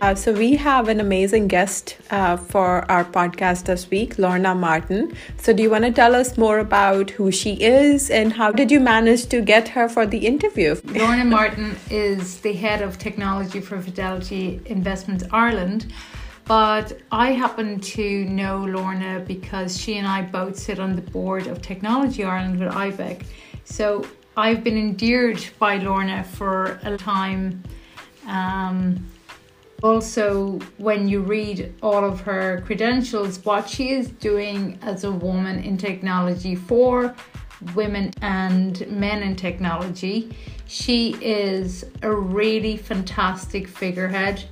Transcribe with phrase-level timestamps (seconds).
[0.00, 5.14] Uh, so, we have an amazing guest uh, for our podcast this week, Lorna Martyn.
[5.36, 8.70] So, do you want to tell us more about who she is and how did
[8.70, 10.80] you manage to get her for the interview?
[10.84, 15.92] Lorna Martyn is the head of technology for Fidelity Investments Ireland.
[16.46, 21.46] But I happen to know Lorna because she and I both sit on the board
[21.46, 23.24] of Technology Ireland with IBEC.
[23.64, 27.62] So I've been endeared by Lorna for a time.
[28.26, 29.06] Um,
[29.82, 35.62] also, when you read all of her credentials, what she is doing as a woman
[35.62, 37.14] in technology for
[37.74, 44.44] women and men in technology, she is a really fantastic figurehead.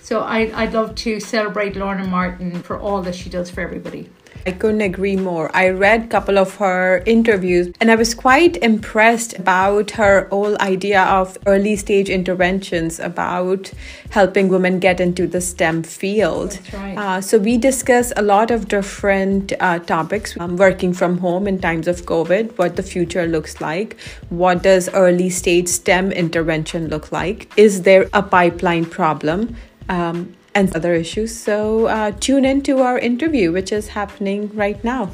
[0.00, 4.10] So I, I'd love to celebrate Lorna Martyn for all that she does for everybody.
[4.46, 5.50] I couldn't agree more.
[5.54, 10.60] I read a couple of her interviews and I was quite impressed about her whole
[10.60, 13.72] idea of early stage interventions about
[14.10, 16.58] helping women get into the STEM field.
[16.72, 16.96] Right.
[16.96, 21.58] Uh, so we discuss a lot of different uh, topics, um, working from home in
[21.58, 23.96] times of COVID, what the future looks like,
[24.28, 29.56] what does early stage STEM intervention look like, is there a pipeline problem?
[29.88, 31.36] Um, and other issues.
[31.36, 35.10] So uh, tune in to our interview, which is happening right now.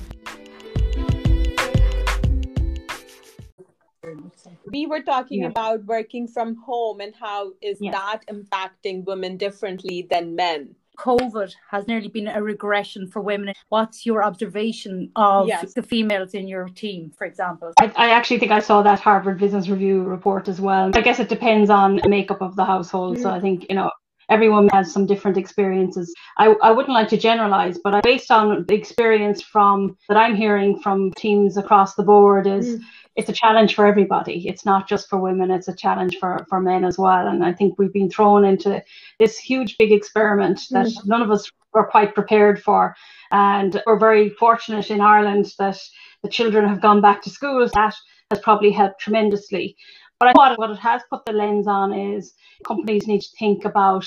[4.72, 5.48] We were talking yeah.
[5.48, 7.90] about working from home and how is yeah.
[7.90, 10.76] that impacting women differently than men.
[11.00, 13.54] COVID has nearly been a regression for women.
[13.70, 15.72] What's your observation of yes.
[15.72, 17.72] the females in your team, for example?
[17.80, 20.90] I, I, actually think I saw that Harvard Business Review report as well.
[20.94, 23.16] I guess it depends on the makeup of the household.
[23.16, 23.22] Mm.
[23.22, 23.90] So I think, you know,
[24.30, 26.14] everyone has some different experiences.
[26.38, 30.36] I, I wouldn't like to generalize, but I, based on the experience from that I'm
[30.36, 32.80] hearing from teams across the board is mm.
[33.16, 34.48] it's a challenge for everybody.
[34.48, 37.26] It's not just for women, it's a challenge for, for men as well.
[37.26, 38.82] And I think we've been thrown into
[39.18, 41.06] this huge big experiment that mm.
[41.06, 42.94] none of us were quite prepared for.
[43.32, 45.78] And we're very fortunate in Ireland that
[46.22, 47.72] the children have gone back to schools.
[47.72, 47.94] That
[48.30, 49.76] has probably helped tremendously.
[50.20, 54.06] But what, what it has put the lens on is companies need to think about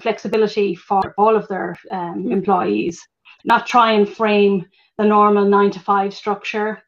[0.00, 2.32] flexibility for all of their um, mm.
[2.32, 3.04] employees,
[3.44, 4.64] not try and frame
[4.98, 6.80] the normal nine to five structure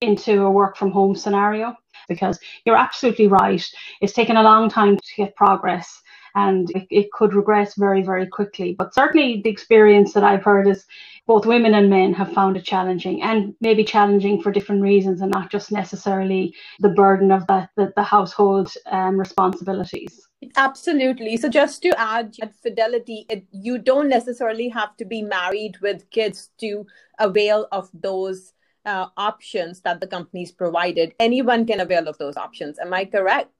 [0.00, 1.74] into a work from home scenario.
[2.08, 3.64] Because you're absolutely right,
[4.00, 6.02] it's taken a long time to get progress
[6.36, 8.74] and it, it could regress very, very quickly.
[8.78, 10.84] But certainly the experience that I've heard is
[11.26, 15.32] both women and men have found it challenging and maybe challenging for different reasons and
[15.32, 20.28] not just necessarily the burden of the, the, household um, responsibilities.
[20.56, 21.36] Absolutely.
[21.36, 26.08] So, just to add, at Fidelity, it, you don't necessarily have to be married with
[26.10, 26.86] kids to
[27.18, 28.52] avail of those
[28.84, 31.14] uh, options that the companies provided.
[31.18, 32.78] Anyone can avail of those options.
[32.78, 33.55] Am I correct?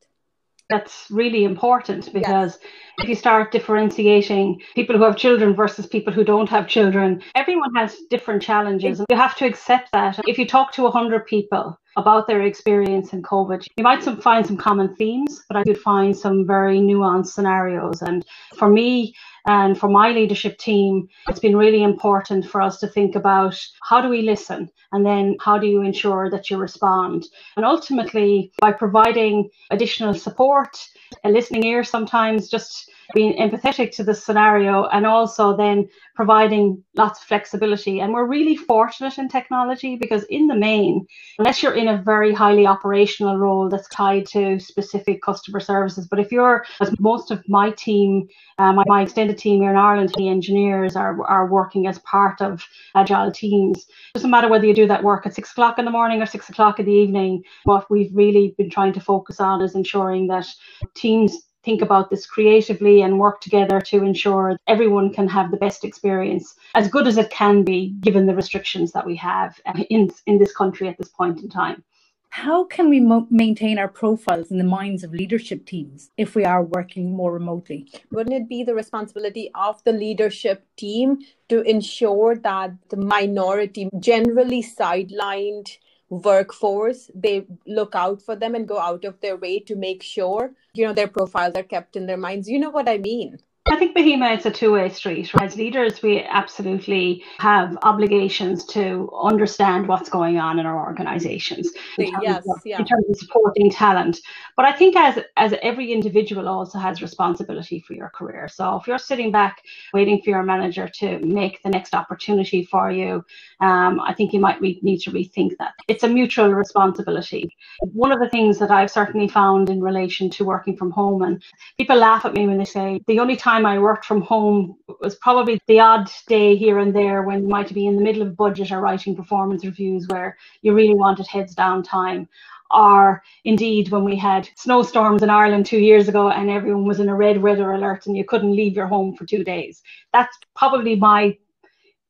[0.68, 2.70] That's really important because yes.
[2.98, 7.74] if you start differentiating people who have children versus people who don't have children, everyone
[7.74, 9.00] has different challenges.
[9.08, 10.20] You have to accept that.
[10.26, 14.46] If you talk to 100 people about their experience in COVID, you might some, find
[14.46, 18.02] some common themes, but I could find some very nuanced scenarios.
[18.02, 18.24] And
[18.56, 19.14] for me,
[19.46, 24.00] and for my leadership team, it's been really important for us to think about how
[24.00, 27.26] do we listen and then how do you ensure that you respond?
[27.56, 30.76] And ultimately, by providing additional support,
[31.24, 37.20] a listening ear sometimes, just being empathetic to the scenario and also then providing lots
[37.20, 38.00] of flexibility.
[38.00, 41.06] And we're really fortunate in technology because, in the main,
[41.38, 46.18] unless you're in a very highly operational role that's tied to specific customer services, but
[46.18, 48.28] if you're, as most of my team,
[48.58, 52.64] um, my extended team here in Ireland, the engineers are, are working as part of
[52.94, 53.78] agile teams.
[53.78, 56.26] It doesn't matter whether you do that work at six o'clock in the morning or
[56.26, 57.42] six o'clock in the evening.
[57.64, 60.46] What we've really been trying to focus on is ensuring that
[60.94, 61.36] teams
[61.66, 66.54] think about this creatively and work together to ensure everyone can have the best experience
[66.76, 70.38] as good as it can be given the restrictions that we have uh, in, in
[70.38, 71.82] this country at this point in time.
[72.28, 76.44] How can we mo- maintain our profiles in the minds of leadership teams if we
[76.44, 77.90] are working more remotely?
[78.12, 84.62] Wouldn't it be the responsibility of the leadership team to ensure that the minority, generally
[84.62, 90.02] sidelined workforce they look out for them and go out of their way to make
[90.02, 92.48] sure you know their profiles are kept in their minds.
[92.48, 93.38] You know what i mean
[93.68, 95.34] I think Mahima, it's a two-way street.
[95.34, 95.44] Right?
[95.44, 102.12] As leaders, we absolutely have obligations to understand what's going on in our organisations in,
[102.22, 102.78] yes, of, yeah.
[102.78, 104.20] in terms of supporting talent.
[104.56, 108.46] But I think as as every individual also has responsibility for your career.
[108.48, 112.90] So if you're sitting back waiting for your manager to make the next opportunity for
[112.92, 113.24] you,
[113.60, 115.74] um, I think you might re- need to rethink that.
[115.88, 117.50] It's a mutual responsibility.
[117.80, 121.42] One of the things that I've certainly found in relation to working from home, and
[121.78, 124.76] people laugh at me when they say the only time time I worked from home
[125.00, 128.22] was probably the odd day here and there when you might be in the middle
[128.22, 132.28] of budget or writing performance reviews where you really wanted heads down time.
[132.70, 137.08] Or indeed when we had snowstorms in Ireland two years ago and everyone was in
[137.08, 139.82] a red weather alert and you couldn't leave your home for two days.
[140.12, 141.38] That's probably my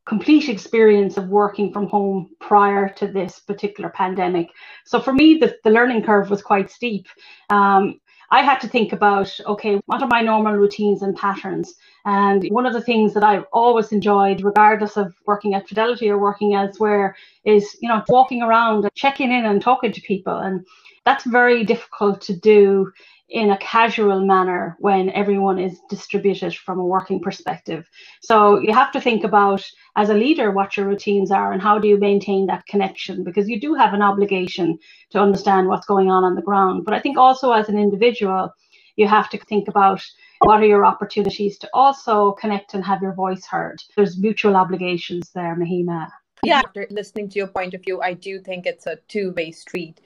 [0.06, 4.48] complete experience of working from home prior to this particular pandemic.
[4.84, 7.06] So for me, the, the learning curve was quite steep.
[7.50, 8.00] Um,
[8.30, 11.74] I had to think about, okay, what are my normal routines and patterns?
[12.04, 16.18] And one of the things that I've always enjoyed, regardless of working at Fidelity or
[16.18, 20.36] working elsewhere, is, you know, walking around, checking in and talking to people.
[20.36, 20.66] And
[21.04, 22.92] that's very difficult to do
[23.28, 27.88] in a casual manner when everyone is distributed from a working perspective.
[28.22, 29.64] So you have to think about
[29.96, 33.48] as a leader what your routines are and how do you maintain that connection because
[33.48, 34.78] you do have an obligation
[35.10, 36.84] to understand what's going on on the ground.
[36.84, 38.52] But I think also as an individual,
[38.94, 40.02] you have to think about
[40.40, 43.82] what are your opportunities to also connect and have your voice heard.
[43.96, 46.08] There's mutual obligations there, Mahima.
[46.44, 49.50] Yeah, after listening to your point of view, I do think it's a two way
[49.50, 50.00] street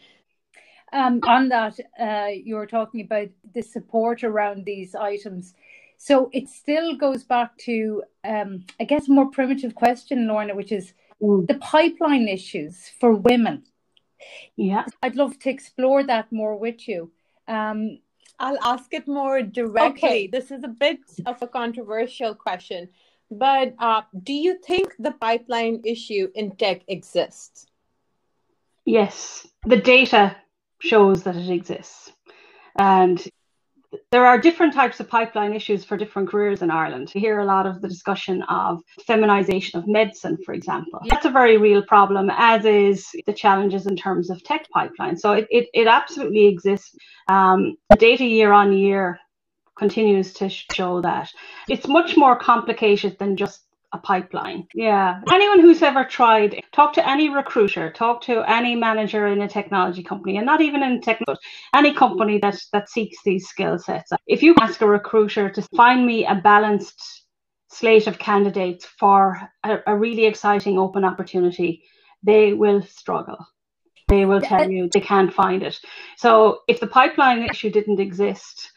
[0.93, 5.55] um, on that, uh, you were talking about the support around these items.
[5.97, 10.73] So it still goes back to, um, I guess, a more primitive question, Lorna, which
[10.73, 11.47] is mm.
[11.47, 13.65] the pipeline issues for women.
[14.57, 14.85] Yeah.
[15.03, 17.11] I'd love to explore that more with you.
[17.47, 17.99] Um,
[18.39, 20.09] I'll ask it more directly.
[20.09, 20.27] Okay.
[20.27, 22.89] This is a bit of a controversial question,
[23.31, 27.67] but uh, do you think the pipeline issue in tech exists?
[28.87, 29.47] Yes.
[29.67, 30.37] The data
[30.81, 32.13] shows that it exists.
[32.79, 33.25] And
[34.13, 37.13] there are different types of pipeline issues for different careers in Ireland.
[37.15, 41.01] You hear a lot of the discussion of feminization of medicine, for example.
[41.09, 45.17] That's a very real problem, as is the challenges in terms of tech pipeline.
[45.17, 46.95] So it, it, it absolutely exists.
[47.29, 49.19] Um, the data year on year
[49.77, 51.31] continues to show that.
[51.69, 54.67] It's much more complicated than just a pipeline.
[54.75, 55.21] Yeah.
[55.31, 60.03] Anyone who's ever tried, talk to any recruiter, talk to any manager in a technology
[60.03, 61.39] company, and not even in tech, but
[61.75, 64.13] any company that that seeks these skill sets.
[64.27, 67.25] If you ask a recruiter to find me a balanced
[67.69, 71.83] slate of candidates for a, a really exciting open opportunity,
[72.23, 73.47] they will struggle.
[74.09, 75.79] They will tell you they can't find it.
[76.17, 78.73] So if the pipeline issue didn't exist,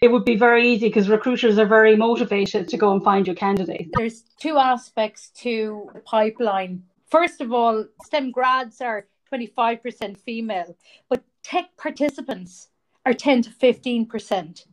[0.00, 3.36] it would be very easy because recruiters are very motivated to go and find your
[3.36, 3.88] candidate.
[3.96, 6.82] There's two aspects to the pipeline.
[7.10, 10.76] First of all, STEM grads are 25% female,
[11.08, 12.68] but tech participants
[13.04, 14.66] are 10 to 15%.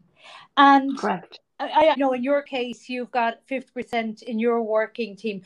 [0.57, 1.39] And correct.
[1.59, 5.41] I, I know in your case, you've got 50% in your working team.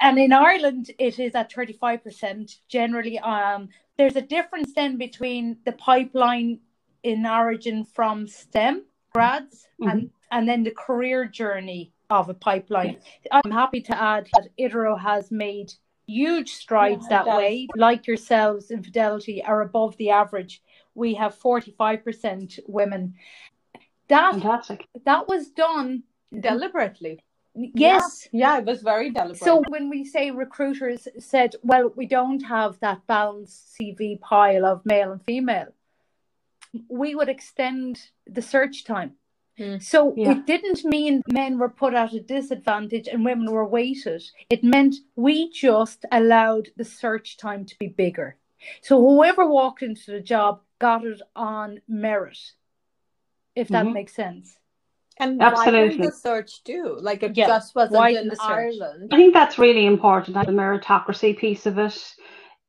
[0.00, 3.18] And in Ireland, it is at 35% generally.
[3.18, 6.60] Um, there's a difference then between the pipeline
[7.04, 9.90] in origin from STEM grads mm-hmm.
[9.90, 12.96] and, and then the career journey of a pipeline.
[13.00, 13.42] Yes.
[13.44, 15.72] I'm happy to add that Idiro has made
[16.06, 17.68] huge strides yeah, that way.
[17.76, 20.62] Like yourselves in Fidelity are above the average.
[20.94, 23.14] We have 45% women.
[24.08, 24.88] That, Fantastic.
[25.04, 26.02] that was done
[26.38, 27.20] deliberately.
[27.54, 28.28] Yes.
[28.32, 29.38] Yeah, yeah, it was very deliberate.
[29.38, 34.84] So when we say recruiters said, well, we don't have that balanced CV pile of
[34.84, 35.68] male and female,
[36.88, 39.12] we would extend the search time.
[39.58, 39.82] Mm.
[39.82, 40.32] So yeah.
[40.32, 44.22] it didn't mean men were put at a disadvantage and women were weighted.
[44.50, 48.36] It meant we just allowed the search time to be bigger.
[48.82, 52.38] So whoever walked into the job got it on merit,
[53.54, 53.94] if that mm-hmm.
[53.94, 54.58] makes sense.
[55.18, 55.98] And Absolutely.
[55.98, 56.98] why the search do?
[57.00, 57.46] Like it yeah.
[57.46, 59.10] just wasn't why in Ireland.
[59.12, 60.34] I think that's really important.
[60.34, 62.14] The meritocracy piece of it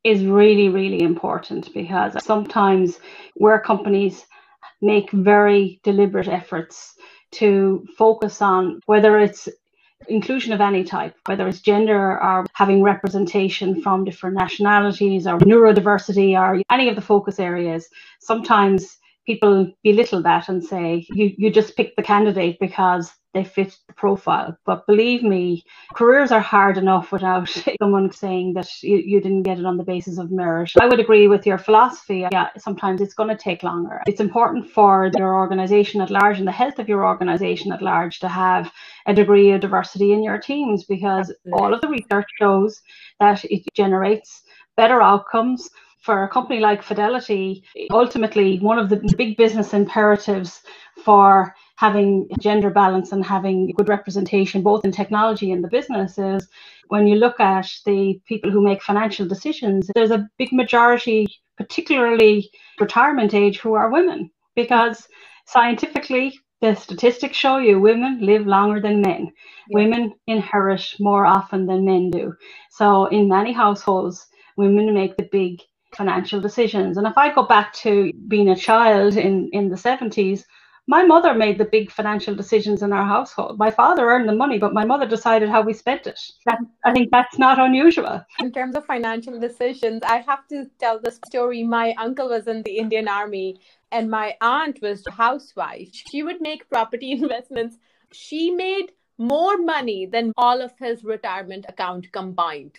[0.05, 3.00] is really, really important because sometimes
[3.33, 4.25] where companies
[4.81, 6.95] make very deliberate efforts
[7.31, 9.50] to focus on whether it's
[10.07, 16.39] inclusion of any type, whether it's gender or having representation from different nationalities or neurodiversity
[16.39, 21.75] or any of the focus areas, sometimes people belittle that and say you, you just
[21.75, 24.57] pick the candidate because they fit the profile.
[24.65, 25.63] But believe me,
[25.93, 27.49] careers are hard enough without
[27.81, 30.71] someone saying that you, you didn't get it on the basis of merit.
[30.81, 32.25] I would agree with your philosophy.
[32.31, 34.01] Yeah, sometimes it's going to take longer.
[34.07, 38.19] It's important for your organization at large and the health of your organization at large
[38.19, 38.71] to have
[39.05, 42.81] a degree of diversity in your teams because all of the research shows
[43.19, 44.43] that it generates
[44.77, 45.69] better outcomes
[46.05, 50.61] for a company like Fidelity, ultimately, one of the big business imperatives
[51.03, 56.48] for having gender balance and having good representation both in technology and the business is
[56.88, 61.27] when you look at the people who make financial decisions, there's a big majority,
[61.58, 65.08] particularly retirement age, who are women because
[65.46, 69.32] scientifically the statistics show you women live longer than men.
[69.70, 69.79] Yeah.
[69.79, 72.34] Women inherit more often than men do.
[72.72, 74.25] So in many households,
[74.58, 75.62] women make the big
[75.96, 76.98] financial decisions.
[76.98, 80.44] And if I go back to being a child in, in the 70s,
[80.87, 83.57] my mother made the big financial decisions in our household.
[83.57, 86.19] My father earned the money, but my mother decided how we spent it.
[86.45, 88.23] That, I think that's not unusual.
[88.39, 91.63] In terms of financial decisions, I have to tell the story.
[91.63, 93.59] My uncle was in the Indian Army,
[93.91, 95.89] and my aunt was a housewife.
[95.91, 97.77] She would make property investments.
[98.11, 102.75] She made more money than all of his retirement account combined.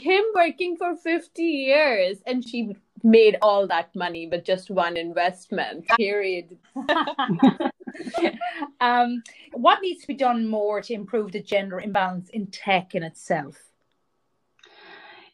[0.00, 2.74] Him working for 50 years, and she
[3.04, 6.56] made all that money with just one investment period.
[8.80, 13.02] Um, what needs to be done more to improve the gender imbalance in tech in
[13.02, 13.56] itself?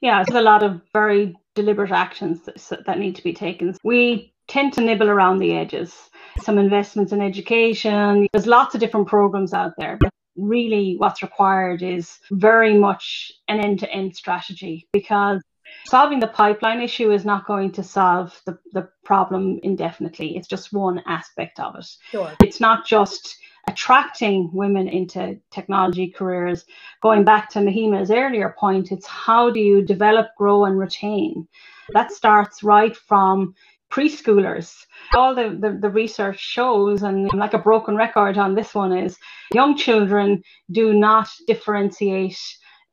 [0.00, 3.74] Yeah there's a lot of very deliberate actions that, that need to be taken.
[3.82, 6.10] We tend to nibble around the edges.
[6.42, 8.28] Some investments in education.
[8.32, 13.60] There's lots of different programs out there but really what's required is very much an
[13.60, 15.42] end-to-end strategy because
[15.86, 20.36] solving the pipeline issue is not going to solve the, the problem indefinitely.
[20.36, 21.86] It's just one aspect of it.
[22.10, 22.32] Sure.
[22.42, 26.64] It's not just attracting women into technology careers.
[27.02, 31.46] Going back to Mahima's earlier point, it's how do you develop, grow, and retain?
[31.92, 33.54] That starts right from
[33.90, 34.74] preschoolers.
[35.14, 39.18] All the, the, the, research shows, and like a broken record on this one, is
[39.52, 42.38] young children do not differentiate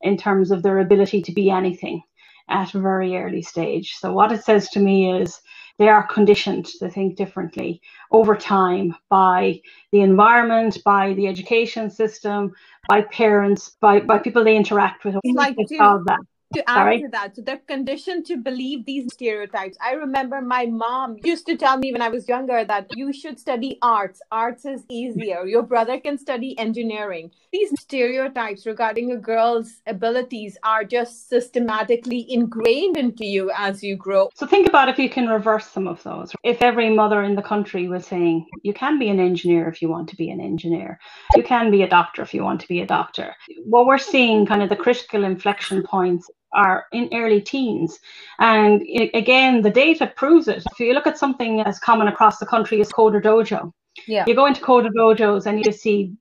[0.02, 2.02] in terms of their ability to be anything
[2.48, 3.94] at a very early stage.
[3.96, 5.40] So, what it says to me is
[5.78, 9.60] they are conditioned to think differently over time by
[9.92, 12.52] the environment, by the education system,
[12.88, 15.14] by parents, by, by people they interact with.
[15.24, 16.18] Like that
[16.54, 17.02] to add Sorry?
[17.02, 19.76] to that, so they're conditioned to believe these stereotypes.
[19.80, 23.38] I remember my mom used to tell me when I was younger that you should
[23.38, 24.20] study arts.
[24.32, 25.44] Arts is easier.
[25.44, 27.30] Your brother can study engineering.
[27.52, 34.30] These stereotypes regarding a girl's abilities are just systematically ingrained into you as you grow.
[34.34, 36.32] So think about if you can reverse some of those.
[36.44, 39.88] If every mother in the country was saying, you can be an engineer if you
[39.88, 40.98] want to be an engineer,
[41.36, 43.34] you can be a doctor if you want to be a doctor.
[43.64, 47.98] What we're seeing kind of the critical inflection points are in early teens.
[48.38, 50.62] And it, again, the data proves it.
[50.70, 53.72] If you look at something as common across the country as Coder Dojo,
[54.06, 54.24] yeah.
[54.26, 56.12] you go into Coder Dojos and you see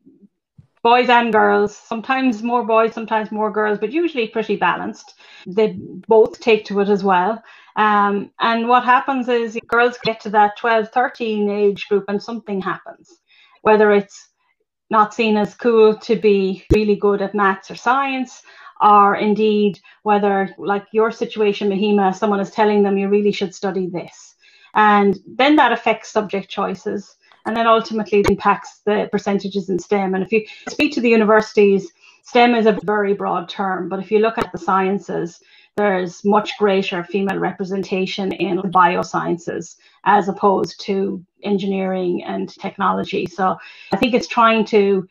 [0.84, 5.16] boys and girls, sometimes more boys, sometimes more girls, but usually pretty balanced.
[5.46, 7.44] They both take to it as well.
[7.76, 12.62] Um, and what happens is girls get to that 12, 13 age group and something
[12.62, 13.20] happens,
[13.62, 14.30] whether it's
[14.90, 18.42] not seen as cool to be really good at maths or science,
[18.82, 23.88] or indeed whether, like your situation, Mahima, someone is telling them you really should study
[23.88, 24.36] this.
[24.74, 27.16] And then that affects subject choices
[27.46, 30.14] and then ultimately impacts the percentages in STEM.
[30.14, 31.92] And if you speak to the universities,
[32.24, 35.40] STEM is a very broad term, but if you look at the sciences,
[35.78, 43.28] there's much greater female representation in biosciences as opposed to engineering and technology.
[43.28, 43.58] So
[43.92, 45.08] I think it's trying to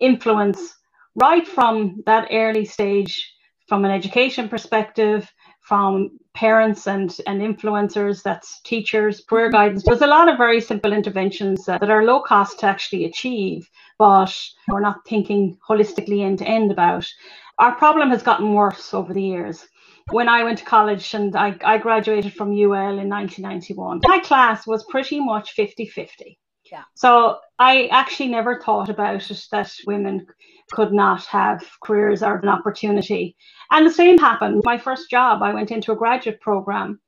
[0.00, 0.76] influence
[1.14, 3.32] right from that early stage,
[3.68, 9.56] from an education perspective, from parents and, and influencers, that's teachers, career mm-hmm.
[9.56, 9.84] guidance.
[9.84, 13.68] There's a lot of very simple interventions uh, that are low cost to actually achieve,
[13.98, 14.34] but
[14.68, 17.06] we're not thinking holistically end to end about.
[17.58, 19.66] Our problem has gotten worse over the years.
[20.10, 24.66] When I went to college and I, I graduated from UL in 1991, my class
[24.66, 26.38] was pretty much 50 50.
[26.94, 30.26] So I actually never thought about it that women
[30.70, 33.36] could not have careers or an opportunity.
[33.70, 34.62] And the same happened.
[34.64, 37.00] My first job, I went into a graduate program,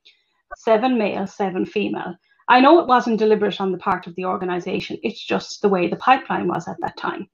[0.57, 2.15] seven male, seven female.
[2.49, 4.97] I know it wasn't deliberate on the part of the organization.
[5.01, 7.29] It's just the way the pipeline was at that time.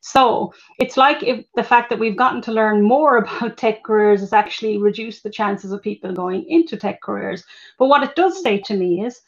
[0.00, 4.20] So it's like if the fact that we've gotten to learn more about tech careers
[4.20, 7.44] has actually reduced the chances of people going into tech careers.
[7.78, 9.20] But what it does say to me is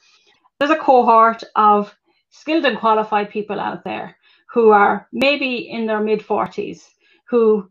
[0.59, 1.95] there's a cohort of
[2.31, 4.17] skilled and qualified people out there
[4.53, 6.83] who are maybe in their mid 40s
[7.29, 7.69] who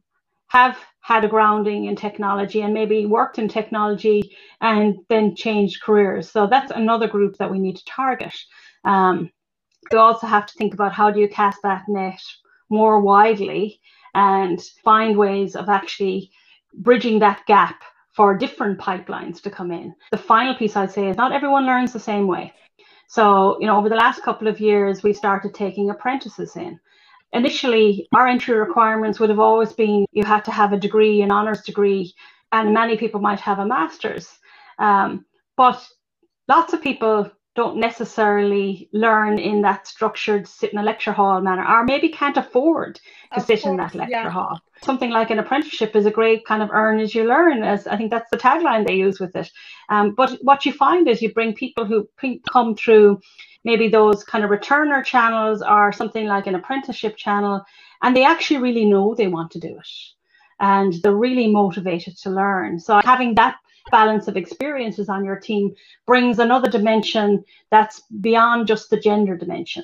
[0.47, 6.29] have had a grounding in technology and maybe worked in technology and then changed careers.
[6.31, 8.35] So that's another group that we need to target.
[8.83, 9.29] Um,
[9.91, 12.21] you also have to think about how do you cast that net
[12.69, 13.79] more widely
[14.13, 16.31] and find ways of actually
[16.74, 17.83] bridging that gap
[18.15, 19.93] for different pipelines to come in.
[20.12, 22.53] The final piece I'd say is not everyone learns the same way.
[23.07, 26.79] So, you know, over the last couple of years, we started taking apprentices in.
[27.33, 31.31] Initially, our entry requirements would have always been you had to have a degree, an
[31.31, 32.13] honours degree,
[32.51, 34.29] and many people might have a master's.
[34.79, 35.25] Um,
[35.57, 35.85] but
[36.47, 41.65] lots of people don't necessarily learn in that structured sit in a lecture hall manner
[41.65, 44.29] or maybe can't afford to of sit course, in that lecture yeah.
[44.29, 44.59] hall.
[44.83, 47.95] Something like an apprenticeship is a great kind of earn as you learn as i
[47.95, 49.50] think that's the tagline they use with it.
[49.89, 52.09] Um, but what you find is you bring people who
[52.51, 53.21] come through
[53.63, 57.63] maybe those kind of returner channels or something like an apprenticeship channel
[58.01, 59.88] and they actually really know they want to do it
[60.59, 62.79] and they're really motivated to learn.
[62.79, 63.57] So having that
[63.92, 65.74] balance of experiences on your team
[66.06, 69.84] brings another dimension that's beyond just the gender dimension.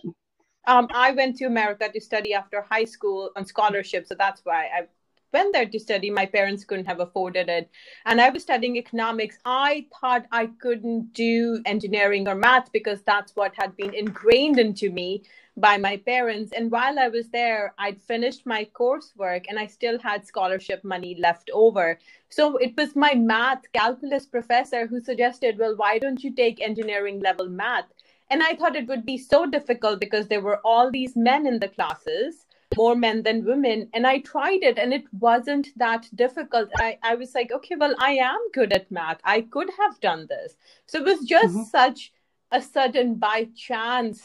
[0.67, 4.65] Um, I went to America to study after high school on scholarship, so that's why
[4.65, 4.88] I
[5.33, 6.09] went there to study.
[6.09, 7.69] My parents couldn't have afforded it.
[8.05, 9.38] And I was studying economics.
[9.45, 14.89] I thought I couldn't do engineering or math because that's what had been ingrained into
[14.91, 15.23] me
[15.57, 16.53] by my parents.
[16.53, 21.15] And while I was there, I'd finished my coursework and I still had scholarship money
[21.19, 22.00] left over.
[22.29, 27.19] So it was my math calculus professor who suggested, well, why don't you take engineering
[27.19, 27.85] level math?
[28.29, 31.59] And I thought it would be so difficult because there were all these men in
[31.59, 32.45] the classes,
[32.77, 33.89] more men than women.
[33.93, 36.69] And I tried it and it wasn't that difficult.
[36.77, 39.19] I, I was like, okay, well, I am good at math.
[39.23, 40.55] I could have done this.
[40.85, 41.63] So it was just mm-hmm.
[41.63, 42.11] such
[42.51, 44.21] a sudden by chance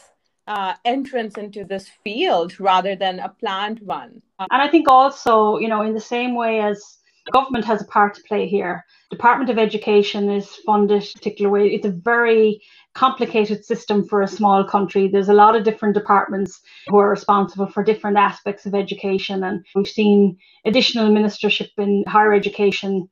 [0.47, 4.21] uh, entrance into this field rather than a planned one.
[4.39, 6.97] And I think also, you know, in the same way as
[7.31, 11.67] government has a part to play here, Department of Education is funded a particular way.
[11.67, 12.61] It's a very
[12.97, 15.07] complicated system for a small country.
[15.07, 19.63] There's a lot of different departments who are responsible for different aspects of education, and
[19.75, 23.07] we've seen additional ministership in higher education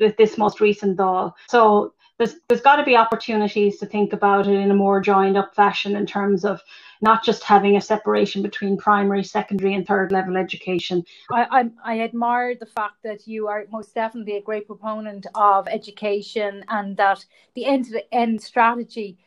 [0.00, 1.32] with this most recent Dáil.
[1.48, 5.36] So there's there's got to be opportunities to think about it in a more joined
[5.36, 6.62] up fashion in terms of
[7.02, 11.04] not just having a separation between primary, secondary, and third level education.
[11.30, 15.68] I, I, I admire the fact that you are most definitely a great proponent of
[15.68, 19.18] education and that the end to end strategy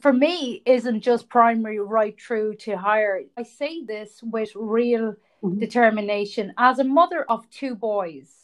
[0.00, 3.22] for me isn't just primary right through to higher.
[3.36, 5.58] I say this with real mm-hmm.
[5.58, 8.41] determination as a mother of two boys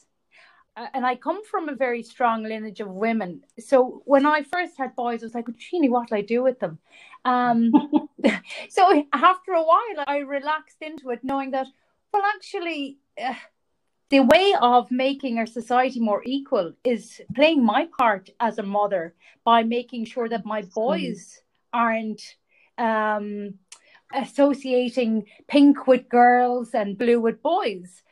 [0.95, 3.43] and I come from a very strong lineage of women.
[3.59, 6.79] So when I first had boys, I was like, Genie, what'll I do with them?
[7.25, 7.73] Um,
[8.69, 11.67] so after a while, I relaxed into it, knowing that,
[12.13, 13.35] well, actually, uh,
[14.11, 19.15] the way of making our society more equal is playing my part as a mother
[19.45, 22.23] by making sure that my boys aren't
[22.79, 23.55] um,
[24.15, 28.03] associating pink with girls and blue with boys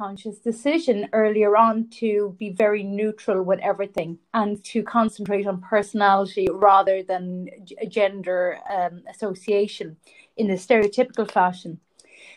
[0.00, 6.46] conscious decision earlier on to be very neutral with everything and to concentrate on personality
[6.50, 7.46] rather than
[7.86, 9.94] gender um, association
[10.38, 11.78] in the stereotypical fashion.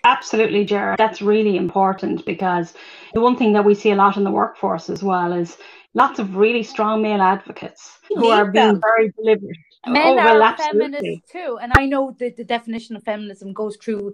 [0.03, 0.97] Absolutely, Jared.
[0.97, 2.73] That's really important because
[3.13, 5.57] the one thing that we see a lot in the workforce as well is
[5.93, 9.57] lots of really strong male advocates who are being very deliberate.
[9.87, 13.77] Men oh, are well, feminists too, and I know that the definition of feminism goes
[13.77, 14.11] through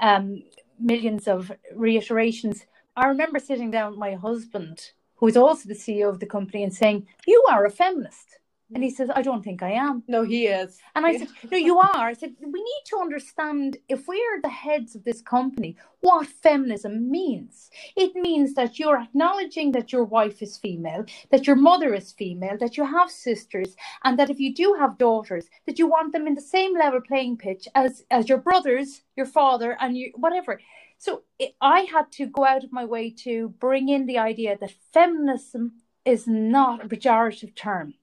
[0.00, 0.42] um,
[0.78, 2.64] millions of reiterations.
[2.96, 6.62] I remember sitting down with my husband, who is also the CEO of the company,
[6.62, 8.38] and saying, You are a feminist.
[8.74, 10.02] And he says, I don't think I am.
[10.08, 10.78] No, he is.
[10.96, 12.08] And I said, No, you are.
[12.08, 16.26] I said, We need to understand if we are the heads of this company, what
[16.26, 17.70] feminism means.
[17.96, 22.56] It means that you're acknowledging that your wife is female, that your mother is female,
[22.58, 26.26] that you have sisters, and that if you do have daughters, that you want them
[26.26, 30.58] in the same level playing pitch as, as your brothers, your father, and you, whatever.
[30.98, 34.56] So it, I had to go out of my way to bring in the idea
[34.58, 35.72] that feminism
[36.04, 37.94] is not a pejorative term.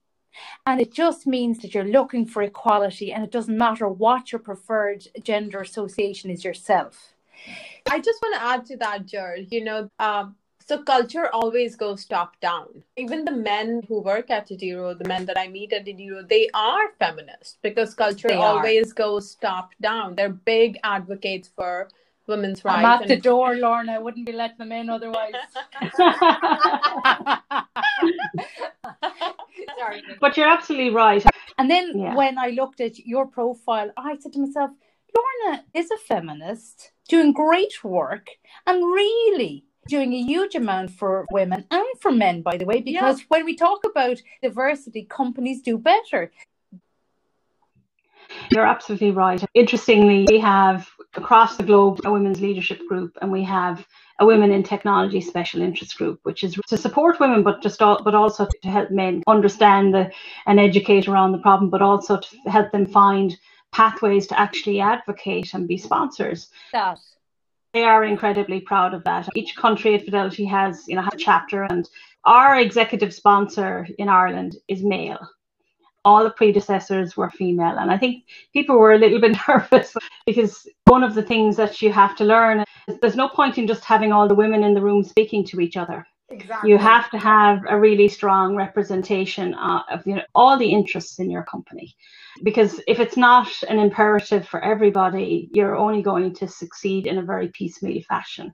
[0.66, 4.40] And it just means that you're looking for equality and it doesn't matter what your
[4.40, 7.14] preferred gender association is yourself.
[7.90, 9.52] I just want to add to that, Jared.
[9.52, 12.82] You know, um, so culture always goes top down.
[12.96, 16.48] Even the men who work at Idiro, the men that I meet at Idiro, they
[16.54, 20.14] are feminists because culture always goes top down.
[20.14, 21.88] They're big advocates for
[22.26, 22.78] women's rights.
[22.78, 23.10] I'm at and...
[23.10, 23.92] the door, Lorna.
[23.92, 25.32] I wouldn't be letting them in otherwise.
[29.78, 30.02] Sorry.
[30.20, 31.24] But you're absolutely right.
[31.58, 32.14] And then yeah.
[32.14, 34.70] when I looked at your profile, I said to myself,
[35.14, 38.28] Lorna is a feminist doing great work
[38.66, 43.20] and really doing a huge amount for women and for men, by the way, because
[43.20, 43.26] yeah.
[43.28, 46.32] when we talk about diversity, companies do better.
[48.50, 49.44] You're absolutely right.
[49.54, 53.86] Interestingly, we have across the globe a women's leadership group, and we have
[54.20, 58.02] a women in technology special interest group, which is to support women, but just all,
[58.02, 60.10] but also to help men understand the,
[60.46, 63.36] and educate around the problem, but also to help them find
[63.72, 66.50] pathways to actually advocate and be sponsors.
[66.72, 67.00] That
[67.72, 69.28] they are incredibly proud of that.
[69.34, 71.88] Each country at Fidelity has, you know, a chapter, and
[72.24, 75.28] our executive sponsor in Ireland is male
[76.04, 77.78] all the predecessors were female.
[77.78, 79.94] And I think people were a little bit nervous
[80.26, 83.66] because one of the things that you have to learn is there's no point in
[83.66, 86.06] just having all the women in the room speaking to each other.
[86.30, 86.70] Exactly.
[86.70, 91.30] You have to have a really strong representation of you know all the interests in
[91.30, 91.94] your company,
[92.42, 97.22] because if it's not an imperative for everybody, you're only going to succeed in a
[97.22, 98.52] very piecemeal fashion.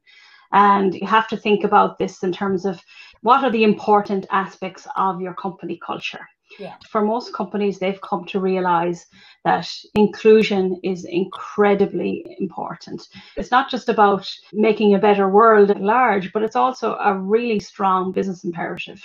[0.52, 2.80] And you have to think about this in terms of
[3.22, 6.26] what are the important aspects of your company culture.
[6.58, 6.74] Yeah.
[6.88, 9.06] For most companies, they've come to realize
[9.44, 13.08] that inclusion is incredibly important.
[13.36, 17.60] It's not just about making a better world at large, but it's also a really
[17.60, 19.02] strong business imperative.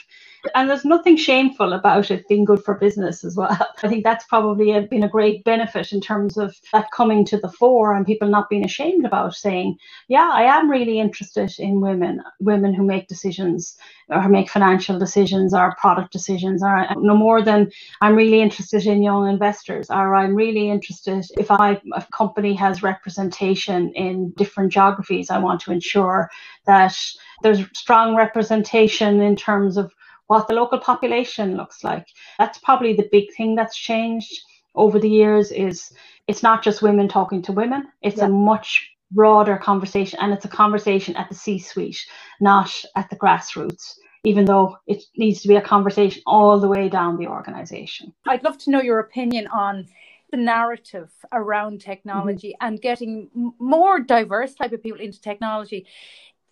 [0.53, 3.57] And there's nothing shameful about it being good for business as well.
[3.83, 7.37] I think that's probably a, been a great benefit in terms of that coming to
[7.37, 9.77] the fore and people not being ashamed about saying,
[10.07, 13.77] yeah, I am really interested in women, women who make decisions
[14.09, 18.85] or make financial decisions or product decisions, or uh, no more than I'm really interested
[18.85, 24.71] in young investors, or I'm really interested if I, a company has representation in different
[24.71, 26.29] geographies, I want to ensure
[26.65, 26.95] that
[27.41, 29.91] there's strong representation in terms of
[30.27, 32.07] what the local population looks like.
[32.39, 34.41] That's probably the big thing that's changed
[34.73, 35.91] over the years is
[36.27, 38.25] it's not just women talking to women, it's yeah.
[38.25, 42.05] a much broader conversation and it's a conversation at the C-suite,
[42.41, 46.89] not at the grassroots even though it needs to be a conversation all the way
[46.89, 48.11] down the organization.
[48.25, 49.87] I'd love to know your opinion on
[50.31, 52.67] the narrative around technology mm-hmm.
[52.67, 55.85] and getting more diverse type of people into technology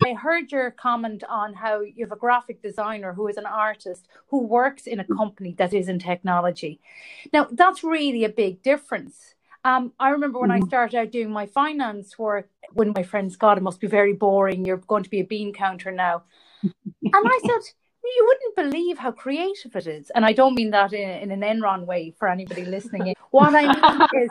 [0.04, 4.08] I heard your comment on how you have a graphic designer who is an artist
[4.28, 6.80] who works in a company that is in technology.
[7.32, 9.34] Now, that's really a big difference.
[9.64, 10.64] Um, I remember when mm-hmm.
[10.64, 14.12] I started out doing my finance work, when my friends, God, it must be very
[14.12, 14.64] boring.
[14.64, 16.24] You're going to be a bean counter now.
[16.62, 16.72] and
[17.14, 17.72] I said,
[18.04, 20.10] you wouldn't believe how creative it is.
[20.10, 23.06] And I don't mean that in, in an Enron way for anybody listening.
[23.08, 23.14] In.
[23.30, 24.30] What I mean is,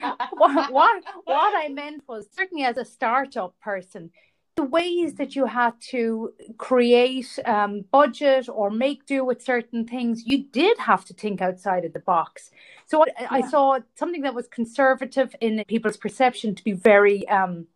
[0.32, 4.10] what, what, what I meant was certainly as a startup person,
[4.54, 10.26] the ways that you had to create um, budget or make do with certain things,
[10.26, 12.50] you did have to think outside of the box.
[12.86, 13.28] So I, yeah.
[13.30, 17.66] I saw something that was conservative in people's perception to be very um,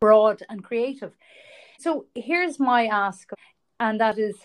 [0.00, 1.12] broad and creative.
[1.78, 3.30] So here's my ask,
[3.78, 4.36] and that is.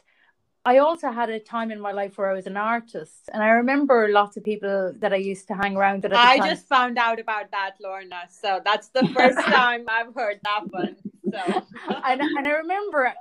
[0.64, 3.48] I also had a time in my life where I was an artist, and I
[3.48, 6.04] remember lots of people that I used to hang around.
[6.04, 6.50] That I time...
[6.50, 8.24] just found out about that, Lorna.
[8.30, 10.98] So that's the first time I've heard that one.
[11.32, 11.66] So,
[12.06, 13.14] and, and I remember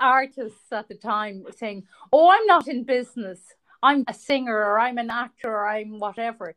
[0.00, 3.40] artists at the time saying, "Oh, I'm not in business.
[3.82, 6.54] I'm a singer, or I'm an actor, or I'm whatever."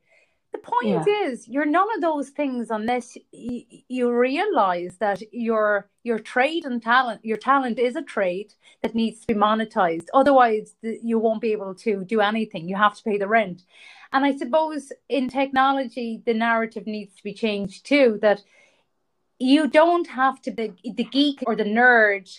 [0.52, 1.28] The point yeah.
[1.28, 6.82] is, you're none of those things unless y- you realize that your your trade and
[6.82, 10.08] talent, your talent is a trade that needs to be monetized.
[10.14, 12.68] Otherwise, the, you won't be able to do anything.
[12.68, 13.62] You have to pay the rent.
[14.12, 18.18] And I suppose in technology, the narrative needs to be changed too.
[18.22, 18.42] That
[19.40, 22.30] you don't have to be the geek or the nerd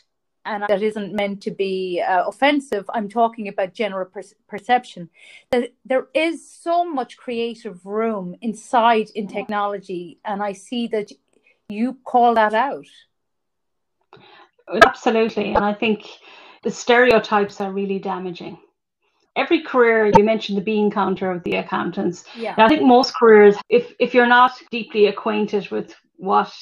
[0.45, 2.89] and that isn't meant to be uh, offensive.
[2.95, 5.11] I'm talking about general per- perception.
[5.51, 11.13] That there is so much creative room inside in technology and i see that
[11.69, 12.87] you call that out.
[14.87, 16.07] Absolutely and i think
[16.63, 18.59] the stereotypes are really damaging.
[19.37, 22.25] Every career you mentioned the bean counter of the accountants.
[22.37, 22.55] Yeah.
[22.59, 26.53] I think most careers if if you're not deeply acquainted with what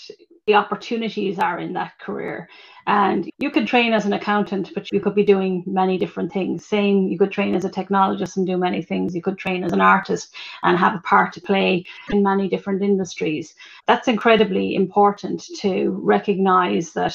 [0.48, 2.48] the opportunities are in that career.
[2.86, 6.64] And you could train as an accountant, but you could be doing many different things.
[6.64, 9.14] Same, you could train as a technologist and do many things.
[9.14, 12.82] You could train as an artist and have a part to play in many different
[12.82, 13.54] industries.
[13.86, 17.14] That's incredibly important to recognize that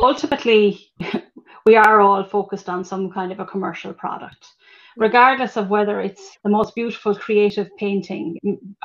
[0.00, 0.90] ultimately
[1.66, 4.54] we are all focused on some kind of a commercial product
[4.96, 8.36] regardless of whether it's the most beautiful creative painting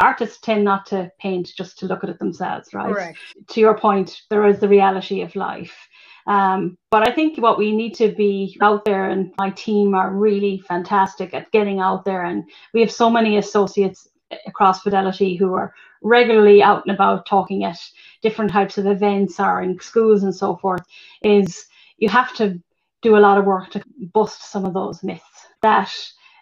[0.01, 3.17] artists tend not to paint just to look at it themselves right Correct.
[3.49, 5.87] to your point there is the reality of life
[6.27, 10.13] um, but I think what we need to be out there, and my team are
[10.13, 12.23] really fantastic at getting out there.
[12.23, 14.07] And we have so many associates
[14.47, 17.77] across Fidelity who are regularly out and about talking at
[18.21, 20.83] different types of events or in schools and so forth.
[21.21, 21.65] Is
[21.97, 22.59] you have to
[23.05, 25.93] do a lot of work to bust some of those myths that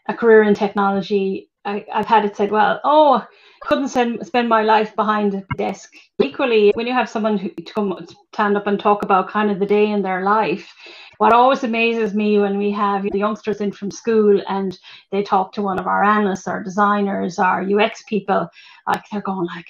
[0.08, 3.26] a career in technology, I, have had it said, well, oh,
[3.62, 5.94] couldn't send, spend my life behind a desk.
[6.22, 9.60] Equally, when you have someone who to come stand up and talk about kind of
[9.60, 10.74] the day in their life,
[11.18, 14.78] what always amazes me when we have the youngsters in from school and
[15.12, 18.48] they talk to one of our analysts our designers our UX people,
[18.88, 19.68] like they're going like,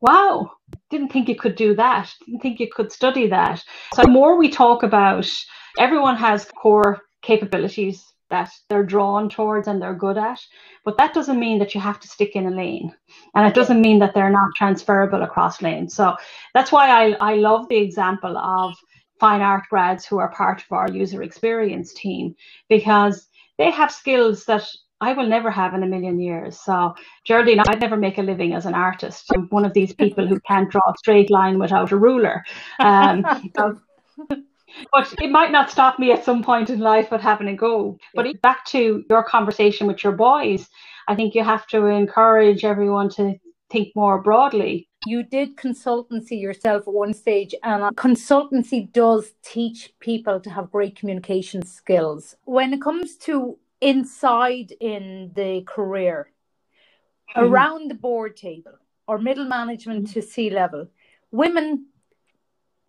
[0.00, 0.50] wow,
[0.90, 3.62] didn't think you could do that, didn't think you could study that.
[3.94, 5.28] So the more we talk about,
[5.78, 10.40] everyone has core capabilities that they're drawn towards and they're good at.
[10.84, 12.92] But that doesn't mean that you have to stick in a lane.
[13.34, 15.94] And it doesn't mean that they're not transferable across lanes.
[15.94, 16.16] So
[16.54, 18.74] that's why I, I love the example of
[19.20, 22.34] fine art grads who are part of our user experience team
[22.68, 24.66] because they have skills that
[25.02, 26.58] I will never have in a million years.
[26.60, 29.26] So, Geraldine, I'd never make a living as an artist.
[29.34, 32.44] I'm one of these people who can't draw a straight line without a ruler.
[32.78, 33.24] Um,
[34.92, 37.98] but it might not stop me at some point in life at having a go.
[38.14, 40.68] But back to your conversation with your boys,
[41.08, 43.38] I think you have to encourage everyone to
[43.70, 44.88] think more broadly.
[45.06, 50.94] You did consultancy yourself at one stage, and consultancy does teach people to have great
[50.94, 52.36] communication skills.
[52.44, 56.30] When it comes to inside in the career,
[57.36, 57.52] mm-hmm.
[57.52, 60.20] around the board table or middle management mm-hmm.
[60.20, 60.88] to C level,
[61.32, 61.86] women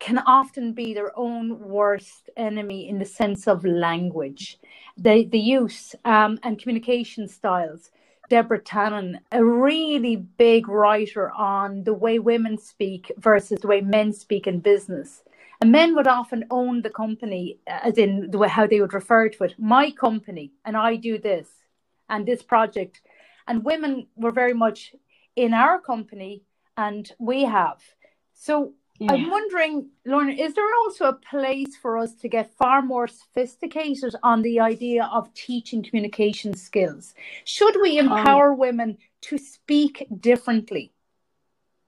[0.04, 4.58] can often be their own worst enemy in the sense of language,
[4.98, 7.90] the, the use um, and communication styles.
[8.28, 14.12] Deborah Tannen, a really big writer on the way women speak versus the way men
[14.12, 15.22] speak in business.
[15.62, 19.30] And men would often own the company, as in the way how they would refer
[19.30, 21.48] to it, my company, and I do this
[22.10, 23.00] and this project.
[23.48, 24.94] And women were very much
[25.34, 26.42] in our company,
[26.76, 27.78] and we have.
[28.34, 29.12] So yeah.
[29.12, 34.14] I'm wondering, Lorna, is there also a place for us to get far more sophisticated
[34.22, 37.14] on the idea of teaching communication skills?
[37.44, 40.92] Should we um, empower um, women to speak differently?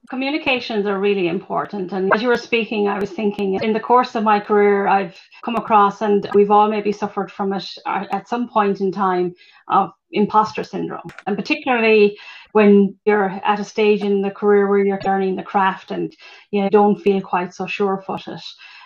[0.09, 1.91] Communications are really important.
[1.91, 5.17] And as you were speaking, I was thinking in the course of my career, I've
[5.43, 9.33] come across, and we've all maybe suffered from it uh, at some point in time,
[9.67, 11.09] of imposter syndrome.
[11.25, 12.17] And particularly
[12.57, 16.11] when you're at a stage in the career where you're learning the craft and
[16.49, 18.41] you don't feel quite so sure footed.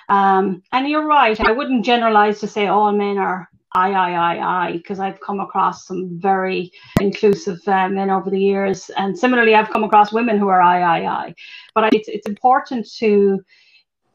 [0.10, 4.34] Um, and you're right, I wouldn't generalize to say all men are I, I, I,
[4.58, 8.92] I, because I've come across some very inclusive uh, men over the years.
[8.98, 11.36] And similarly, I've come across women who are I, I, I.
[11.74, 13.40] But it's, it's important to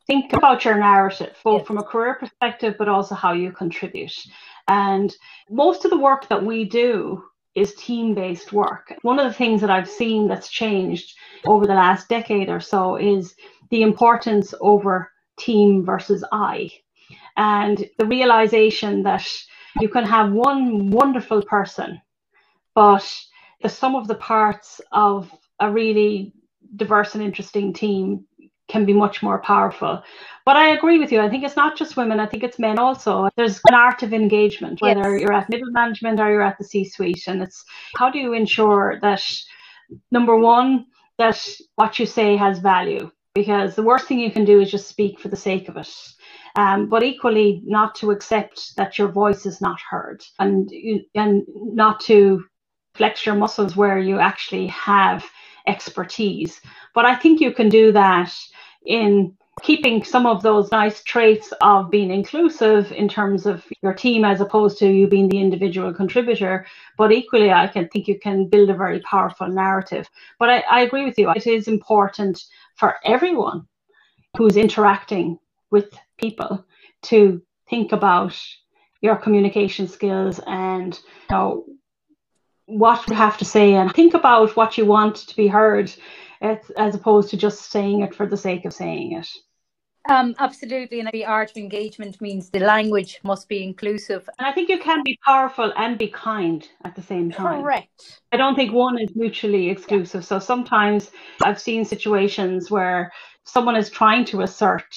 [0.06, 1.66] think about your narrative, both yes.
[1.66, 4.18] from a career perspective, but also how you contribute.
[4.68, 5.16] And
[5.48, 7.24] most of the work that we do
[7.56, 8.94] is team based work.
[9.02, 11.16] One of the things that I've seen that's changed
[11.46, 13.34] over the last decade or so is
[13.70, 16.70] the importance over team versus I
[17.36, 19.26] and the realization that
[19.80, 22.00] you can have one wonderful person,
[22.74, 23.04] but
[23.62, 26.32] the sum of the parts of a really
[26.76, 28.26] diverse and interesting team
[28.68, 30.02] can be much more powerful.
[30.44, 31.20] But I agree with you.
[31.20, 33.28] I think it's not just women, I think it's men also.
[33.36, 35.20] There's an art of engagement, whether yes.
[35.20, 37.24] you're at middle management or you're at the C suite.
[37.26, 37.64] And it's
[37.96, 39.22] how do you ensure that,
[40.10, 40.86] number one,
[41.18, 41.44] that
[41.76, 43.10] what you say has value?
[43.34, 45.92] Because the worst thing you can do is just speak for the sake of it
[46.56, 50.70] um, but equally not to accept that your voice is not heard and
[51.14, 52.44] and not to
[52.94, 55.24] flex your muscles where you actually have
[55.66, 56.60] expertise.
[56.94, 58.32] But I think you can do that
[58.84, 64.24] in keeping some of those nice traits of being inclusive in terms of your team
[64.24, 66.66] as opposed to you being the individual contributor.
[66.98, 70.08] But equally, I can think you can build a very powerful narrative.
[70.38, 71.30] But I, I agree with you.
[71.30, 73.66] It is important for everyone
[74.36, 75.38] who's interacting
[75.70, 76.64] with people
[77.02, 78.38] to think about
[79.00, 80.98] your communication skills and
[81.30, 81.64] you know
[82.66, 85.92] what you have to say and think about what you want to be heard
[86.40, 89.28] as opposed to just saying it for the sake of saying it.
[90.08, 94.28] Um, absolutely, and the art of engagement means the language must be inclusive.
[94.38, 97.62] And I think you can be powerful and be kind at the same time.
[97.62, 98.20] Correct.
[98.30, 100.22] I don't think one is mutually exclusive.
[100.22, 100.26] Yeah.
[100.26, 101.10] So sometimes
[101.42, 103.10] I've seen situations where
[103.42, 104.94] someone is trying to assert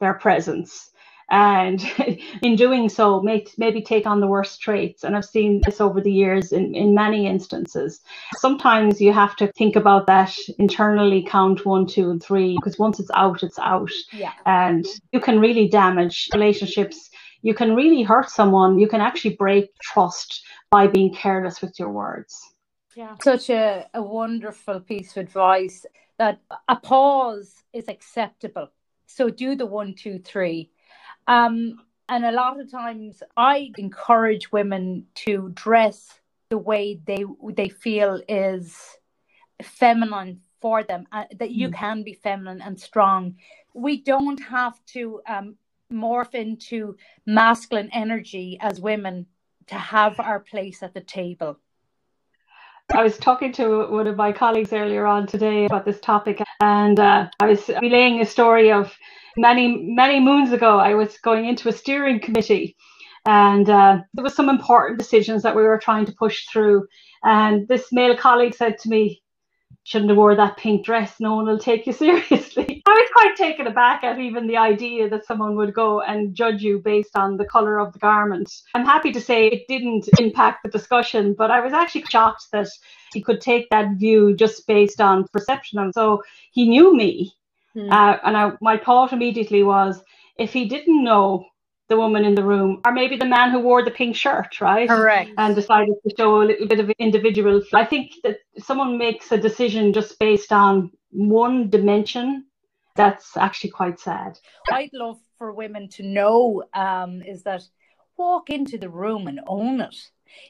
[0.00, 0.90] their presence
[1.30, 1.84] and
[2.42, 5.04] in doing so may, maybe take on the worst traits.
[5.04, 8.00] And i've seen this over the years in, in many instances.
[8.36, 13.00] Sometimes you have to think about that internally count one two and three because once
[13.00, 13.90] it's out it's out.
[14.12, 14.32] Yeah.
[14.46, 17.10] and you can really damage relationships.
[17.42, 18.78] You can really hurt someone.
[18.78, 22.38] You can actually break trust by being careless with your words.
[22.94, 23.16] Yeah.
[23.22, 25.86] Such a, a wonderful piece of advice
[26.18, 26.38] that
[26.68, 28.68] a pause is acceptable.
[29.06, 30.70] So do the one, two, three.
[31.30, 37.68] Um, and a lot of times I encourage women to dress the way they they
[37.68, 38.76] feel is
[39.62, 41.74] feminine for them, uh, that you mm.
[41.74, 43.36] can be feminine and strong.
[43.74, 45.54] We don't have to um,
[45.92, 49.26] morph into masculine energy as women
[49.68, 51.60] to have our place at the table.
[52.92, 56.98] I was talking to one of my colleagues earlier on today about this topic, and
[56.98, 58.92] uh, I was relaying a story of
[59.36, 60.78] many, many moons ago.
[60.78, 62.76] I was going into a steering committee,
[63.26, 66.86] And uh, there was some important decisions that we were trying to push through.
[67.22, 69.22] And this male colleague said to me,
[69.84, 71.18] shouldn't have wore that pink dress.
[71.20, 72.82] No one will take you seriously.
[72.86, 76.62] I was quite taken aback at even the idea that someone would go and judge
[76.62, 78.52] you based on the colour of the garment.
[78.74, 82.68] I'm happy to say it didn't impact the discussion, but I was actually shocked that
[83.12, 85.78] he could take that view just based on perception.
[85.78, 87.32] And so he knew me.
[87.74, 87.92] Hmm.
[87.92, 90.02] Uh, and I, my thought immediately was
[90.36, 91.46] if he didn't know
[91.88, 94.88] the woman in the room, or maybe the man who wore the pink shirt, right?
[94.88, 95.32] Correct.
[95.36, 97.62] And decided to show a little bit of individual.
[97.74, 102.46] I think that someone makes a decision just based on one dimension,
[102.94, 104.38] that's actually quite sad.
[104.70, 107.62] I'd love for women to know um, is that
[108.16, 109.96] walk into the room and own it.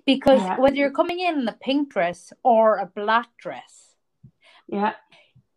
[0.05, 0.61] Because yeah.
[0.61, 3.95] whether you're coming in in a pink dress or a black dress,
[4.69, 4.93] yeah,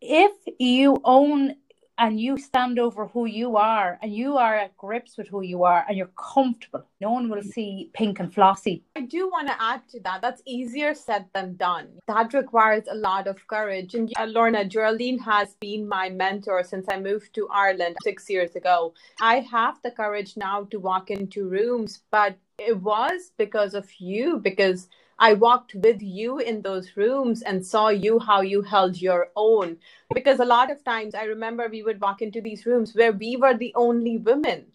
[0.04, 1.56] if you own
[1.96, 5.62] and you stand over who you are and you are at grips with who you
[5.62, 6.84] are and you're comfortable.
[7.00, 8.82] No one will see pink and flossy.
[8.96, 10.20] I do want to add to that.
[10.20, 11.88] That's easier said than done.
[12.08, 13.94] That requires a lot of courage.
[13.94, 18.56] And uh, Lorna, Geraldine has been my mentor since I moved to Ireland six years
[18.56, 18.94] ago.
[19.20, 24.38] I have the courage now to walk into rooms, but it was because of you,
[24.38, 29.28] because I walked with you in those rooms and saw you how you held your
[29.36, 29.78] own.
[30.12, 33.36] Because a lot of times I remember we would walk into these rooms where we
[33.36, 34.66] were the only women.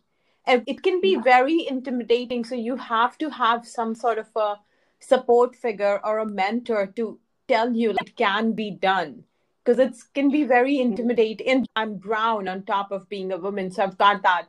[0.45, 2.43] And it can be very intimidating.
[2.45, 4.55] So you have to have some sort of a
[4.99, 9.25] support figure or a mentor to tell you it can be done.
[9.63, 10.91] Because it can be very mm-hmm.
[10.91, 11.65] intimidating.
[11.75, 13.71] I'm brown on top of being a woman.
[13.71, 14.47] So I've got that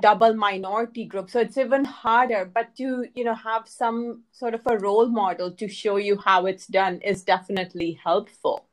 [0.00, 4.60] double minority group so it's even harder but to you know have some sort of
[4.66, 8.64] a role model to show you how it's done is definitely helpful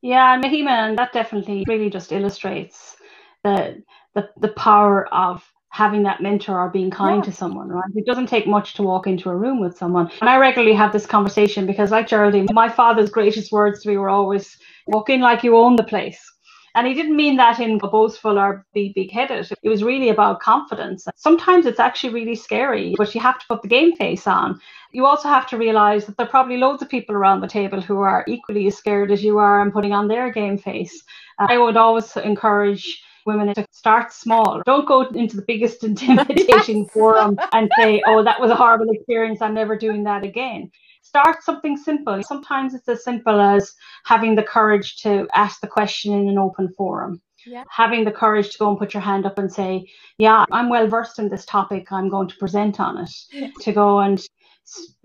[0.00, 2.96] yeah and mahima and that definitely really just illustrates
[3.44, 3.82] the
[4.14, 7.30] the, the power of having that mentor or being kind yeah.
[7.30, 7.90] to someone, right?
[7.94, 10.10] It doesn't take much to walk into a room with someone.
[10.20, 13.96] And I regularly have this conversation because, like Geraldine, my father's greatest words to me
[13.96, 16.31] were always walk in like you own the place.
[16.74, 19.50] And he didn't mean that in a boastful or be big headed.
[19.62, 21.06] It was really about confidence.
[21.16, 24.60] Sometimes it's actually really scary, but you have to put the game face on.
[24.92, 27.80] You also have to realize that there are probably loads of people around the table
[27.80, 31.02] who are equally as scared as you are and putting on their game face.
[31.38, 34.62] Uh, I would always encourage women to start small.
[34.64, 39.40] Don't go into the biggest intimidating forum and say, oh, that was a horrible experience.
[39.42, 40.70] I'm never doing that again
[41.12, 42.22] start something simple.
[42.22, 46.70] Sometimes it's as simple as having the courage to ask the question in an open
[46.70, 47.20] forum.
[47.44, 47.64] Yeah.
[47.68, 50.86] Having the courage to go and put your hand up and say, Yeah, I'm well
[50.86, 53.10] versed in this topic, I'm going to present on it.
[53.30, 53.50] Yeah.
[53.60, 54.24] To go and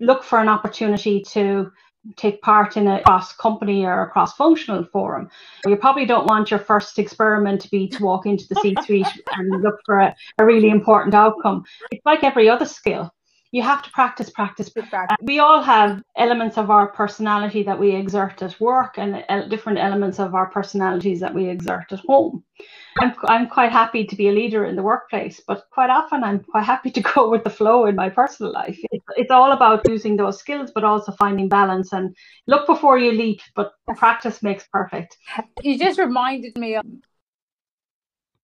[0.00, 1.70] look for an opportunity to
[2.16, 5.28] take part in a cross company or a cross functional forum.
[5.66, 9.06] You probably don't want your first experiment to be to walk into the C suite
[9.36, 11.64] and look for a, a really important outcome.
[11.90, 13.12] It's like every other skill
[13.50, 15.16] you have to practice, practice, practice.
[15.22, 19.78] We all have elements of our personality that we exert at work and uh, different
[19.78, 22.44] elements of our personalities that we exert at home.
[22.98, 26.40] I'm, I'm quite happy to be a leader in the workplace, but quite often I'm
[26.40, 28.78] quite happy to go with the flow in my personal life.
[28.90, 32.14] It's, it's all about using those skills, but also finding balance and
[32.46, 35.16] look before you leap, but practice makes perfect.
[35.62, 36.84] You just reminded me of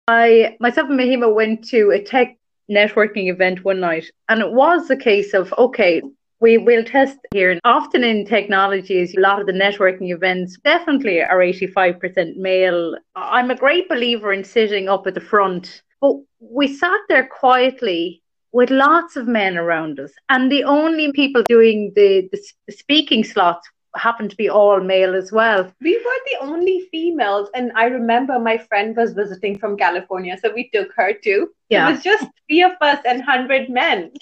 [0.09, 2.40] I myself and Mahima went to a tech
[2.71, 6.03] networking event one night, and it was a case of okay,
[6.41, 7.51] we will test here.
[7.51, 12.97] And often in technologies, a lot of the networking events definitely are 85% male.
[13.15, 18.23] I'm a great believer in sitting up at the front, but we sat there quietly
[18.53, 23.23] with lots of men around us, and the only people doing the, the, the speaking
[23.23, 25.73] slots happened to be all male as well.
[25.81, 30.53] We were the only females, and I remember my friend was visiting from California, so
[30.53, 31.51] we took her too.
[31.69, 31.89] Yeah.
[31.89, 34.13] It was just three of us and hundred men.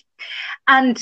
[0.67, 0.99] And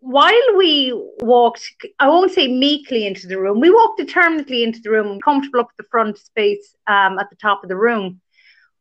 [0.00, 1.64] while we walked,
[2.00, 5.68] I won't say meekly into the room, we walked determinedly into the room, comfortable up
[5.70, 8.20] at the front space um, at the top of the room.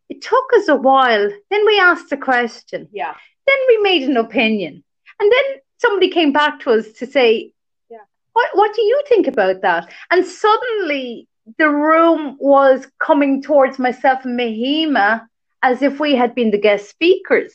[0.09, 1.29] It took us a while.
[1.49, 2.89] Then we asked a question.
[2.91, 3.13] Yeah.
[3.47, 4.83] Then we made an opinion.
[5.19, 7.53] And then somebody came back to us to say,
[8.33, 9.91] what what do you think about that?
[10.09, 11.27] And suddenly
[11.57, 15.25] the room was coming towards myself and Mahima
[15.63, 17.53] as if we had been the guest speakers.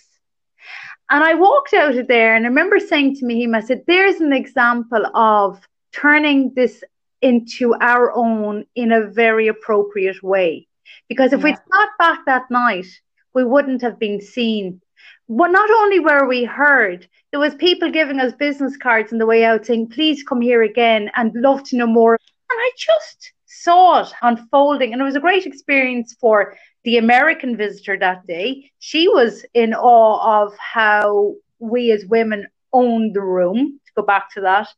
[1.09, 4.21] And I walked out of there and I remember saying to Mahima, I said, there's
[4.21, 5.61] an example of
[5.93, 6.83] turning this
[7.23, 10.67] into our own in a very appropriate way.
[11.09, 11.45] Because if yeah.
[11.45, 12.87] we'd sat back that night,
[13.35, 14.81] we wouldn't have been seen
[15.29, 19.27] well, not only were we heard, there was people giving us business cards on the
[19.27, 22.15] way out saying, please come here again and love to know more.
[22.15, 24.93] And I just saw it unfolding.
[24.93, 28.71] And it was a great experience for the American visitor that day.
[28.79, 34.33] She was in awe of how we as women own the room, to go back
[34.35, 34.69] to that.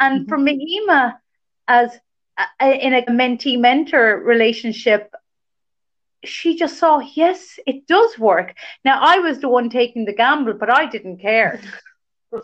[0.00, 0.28] And mm-hmm.
[0.28, 1.14] for Mahima,
[1.68, 1.96] as
[2.60, 5.12] a, in a mentee mentor relationship,
[6.24, 8.54] she just saw, yes, it does work.
[8.84, 11.60] Now, I was the one taking the gamble, but I didn't care.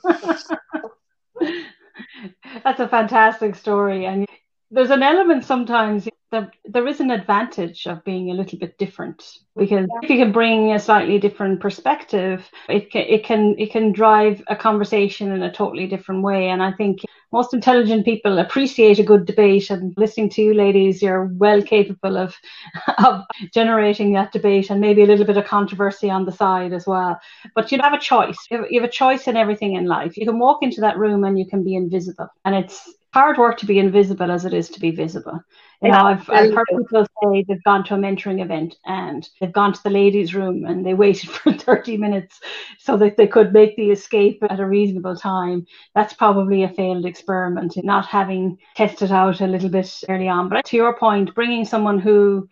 [2.65, 4.07] That's a fantastic story.
[4.07, 4.27] And
[4.71, 9.39] there's an element sometimes that there is an advantage of being a little bit different
[9.57, 9.99] because yeah.
[10.03, 14.43] if you can bring a slightly different perspective, it can, it can it can drive
[14.49, 16.49] a conversation in a totally different way.
[16.49, 17.01] And I think
[17.33, 19.71] most intelligent people appreciate a good debate.
[19.71, 22.37] And listening to you, ladies, you're well capable of
[22.99, 23.25] of
[23.55, 27.19] generating that debate and maybe a little bit of controversy on the side as well.
[27.55, 28.37] But you have a choice.
[28.51, 30.17] You have, you have a choice in everything in life.
[30.17, 33.59] You can walk into that room and you can be invisible, and it's hard work
[33.59, 35.41] to be invisible as it is to be visible.
[35.81, 39.53] You know, I've, I've heard people say they've gone to a mentoring event and they've
[39.53, 42.41] gone to the ladies' room and they waited for 30 minutes
[42.79, 45.67] so that they could make the escape at a reasonable time.
[45.95, 50.49] That's probably a failed experiment, not having tested out a little bit early on.
[50.49, 52.49] But to your point, bringing someone who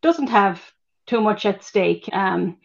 [0.00, 0.62] doesn't have
[1.06, 2.08] too much at stake.
[2.12, 2.56] Um,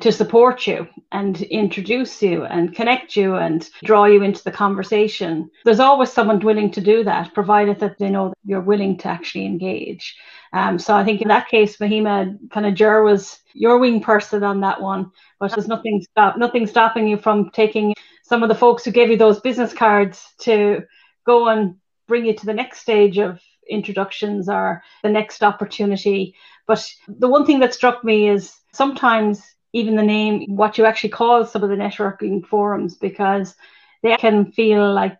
[0.00, 5.50] to support you and introduce you and connect you and draw you into the conversation.
[5.64, 9.08] There's always someone willing to do that, provided that they know that you're willing to
[9.08, 10.16] actually engage.
[10.54, 14.42] Um, so I think in that case, Mahima kind of Jer was your wing person
[14.42, 18.54] on that one, but there's nothing stop nothing stopping you from taking some of the
[18.54, 20.82] folks who gave you those business cards to
[21.26, 21.76] go and
[22.08, 26.34] bring you to the next stage of introductions or the next opportunity.
[26.66, 31.10] But the one thing that struck me is sometimes even the name, what you actually
[31.10, 33.54] call some of the networking forums, because
[34.02, 35.16] they can feel like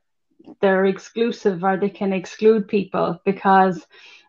[0.60, 3.86] they're exclusive or they can exclude people because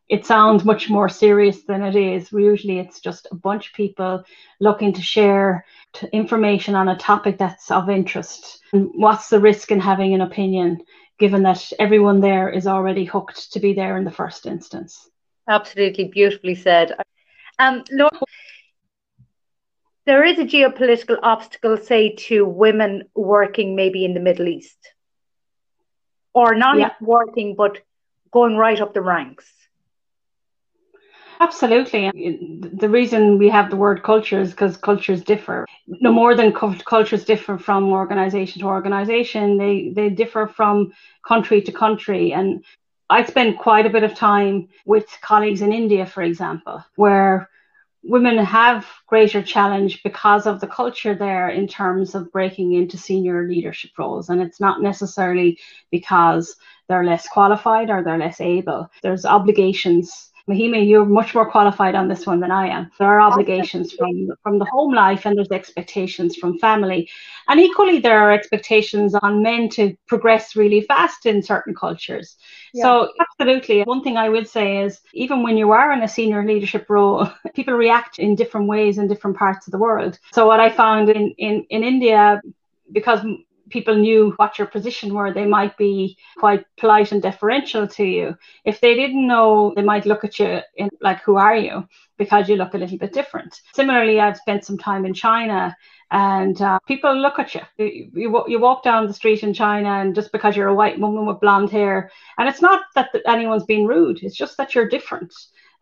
[0.10, 2.32] it sounds much more serious than it is.
[2.32, 4.24] Usually it's just a bunch of people
[4.60, 5.66] looking to share
[6.12, 8.62] information on a topic that's of interest.
[8.74, 10.84] And what's the risk in having an opinion,
[11.20, 15.10] given that everyone there is already hooked to be there in the first instance?
[15.48, 16.94] Absolutely beautifully said.
[17.60, 18.20] Um, Lorna,
[20.06, 24.94] there is a geopolitical obstacle, say, to women working maybe in the Middle East,
[26.34, 26.92] or not yeah.
[27.00, 27.80] working, but
[28.32, 29.46] going right up the ranks.
[31.40, 32.10] Absolutely.
[32.74, 35.66] The reason we have the word culture is because cultures differ.
[35.88, 40.94] No more than cultures differ from organization to organization, they, they differ from
[41.28, 42.32] country to country.
[42.32, 42.64] And
[43.10, 47.50] I spend quite a bit of time with colleagues in India, for example, where
[48.04, 53.48] women have greater challenge because of the culture there in terms of breaking into senior
[53.48, 54.30] leadership roles.
[54.30, 55.58] And it's not necessarily
[55.90, 56.56] because
[56.90, 58.90] they're less qualified or they're less able.
[59.02, 62.92] There's obligations Mahima, you're much more qualified on this one than I am.
[63.00, 67.10] There are obligations from from the home life, and there's expectations from family,
[67.48, 72.36] and equally there are expectations on men to progress really fast in certain cultures.
[72.74, 72.84] Yeah.
[72.84, 76.46] So absolutely, one thing I would say is even when you are in a senior
[76.46, 80.20] leadership role, people react in different ways in different parts of the world.
[80.34, 82.42] So what I found in in in India,
[82.92, 83.22] because
[83.74, 88.36] people knew what your position were, they might be quite polite and deferential to you.
[88.64, 91.88] If they didn't know, they might look at you in, like, who are you?
[92.18, 93.60] Because you look a little bit different.
[93.74, 95.76] Similarly, I've spent some time in China
[96.12, 97.62] and uh, people look at you.
[97.78, 98.12] you.
[98.14, 98.60] You, you.
[98.60, 101.72] walk down the street in China, and just because you're a white woman with blonde
[101.72, 105.34] hair, and it's not that anyone's being rude, it's just that you're different.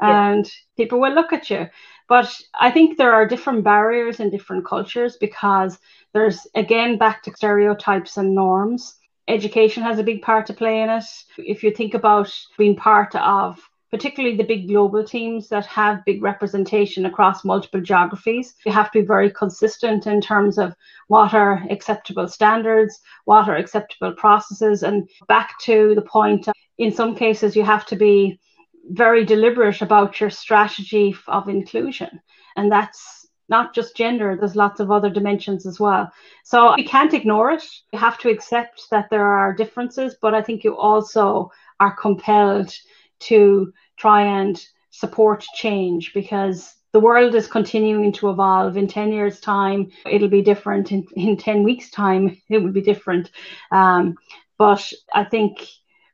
[0.02, 0.32] Yeah.
[0.32, 1.68] And people will look at you.
[2.12, 5.80] But I think there are different barriers in different cultures because
[6.12, 8.96] there's again back to stereotypes and norms.
[9.30, 11.06] Education has a big part to play in it.
[11.38, 16.22] If you think about being part of particularly the big global teams that have big
[16.22, 18.56] representation across multiple geographies.
[18.66, 20.74] You have to be very consistent in terms of
[21.08, 26.48] what are acceptable standards, what are acceptable processes, and back to the point,
[26.78, 28.40] in some cases, you have to be
[28.90, 32.22] very deliberate about your strategy of inclusion.
[32.56, 36.10] And that's not just gender, there's lots of other dimensions as well.
[36.46, 37.64] So you can't ignore it.
[37.92, 42.74] You have to accept that there are differences, but I think you also are compelled
[43.22, 48.78] to try and support change because the world is continuing to evolve.
[48.78, 50.92] In 10 years' time, it'll be different.
[50.92, 53.32] In, in 10 weeks' time, it will be different.
[53.72, 54.16] Um,
[54.58, 55.68] but I think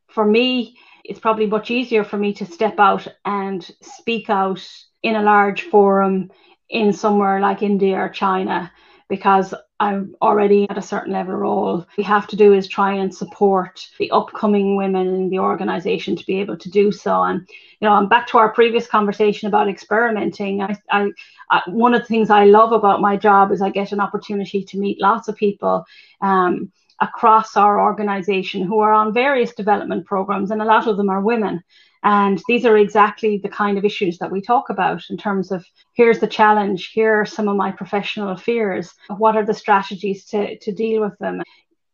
[0.07, 0.77] for me,
[1.07, 4.65] it's probably much easier for me to step out and speak out
[5.03, 6.29] in a large forum
[6.69, 8.71] in somewhere like India or China
[9.09, 11.85] because I'm already at a certain level role.
[11.97, 16.25] We have to do is try and support the upcoming women in the organization to
[16.25, 17.23] be able to do so.
[17.23, 17.47] And
[17.79, 20.61] you know, I'm back to our previous conversation about experimenting.
[20.61, 21.09] I, I,
[21.51, 24.63] I one of the things I love about my job is I get an opportunity
[24.63, 25.85] to meet lots of people.
[26.21, 26.71] Um,
[27.01, 31.21] across our organization who are on various development programs, and a lot of them are
[31.21, 31.63] women.
[32.03, 35.65] And these are exactly the kind of issues that we talk about in terms of
[35.93, 40.57] here's the challenge, here are some of my professional fears, what are the strategies to,
[40.59, 41.41] to deal with them.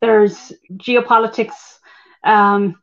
[0.01, 1.79] There's geopolitics.
[2.23, 2.75] Um,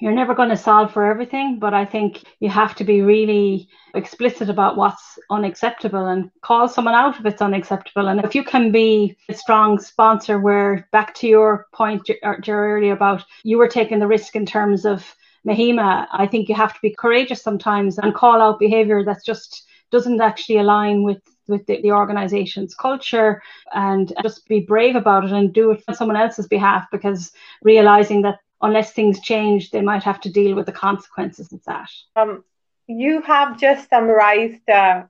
[0.00, 3.68] you're never going to solve for everything, but I think you have to be really
[3.94, 8.08] explicit about what's unacceptable and call someone out if it's unacceptable.
[8.08, 12.92] And if you can be a strong sponsor, where back to your point uh, earlier
[12.92, 15.14] about you were taking the risk in terms of
[15.46, 19.66] Mahima, I think you have to be courageous sometimes and call out behavior that's just
[19.90, 23.42] doesn't actually align with with the, the organization's culture
[23.74, 27.32] and just be brave about it and do it on someone else's behalf because
[27.62, 31.90] realizing that unless things change, they might have to deal with the consequences of that.
[32.16, 32.44] Um,
[32.86, 35.04] you have just summarized uh,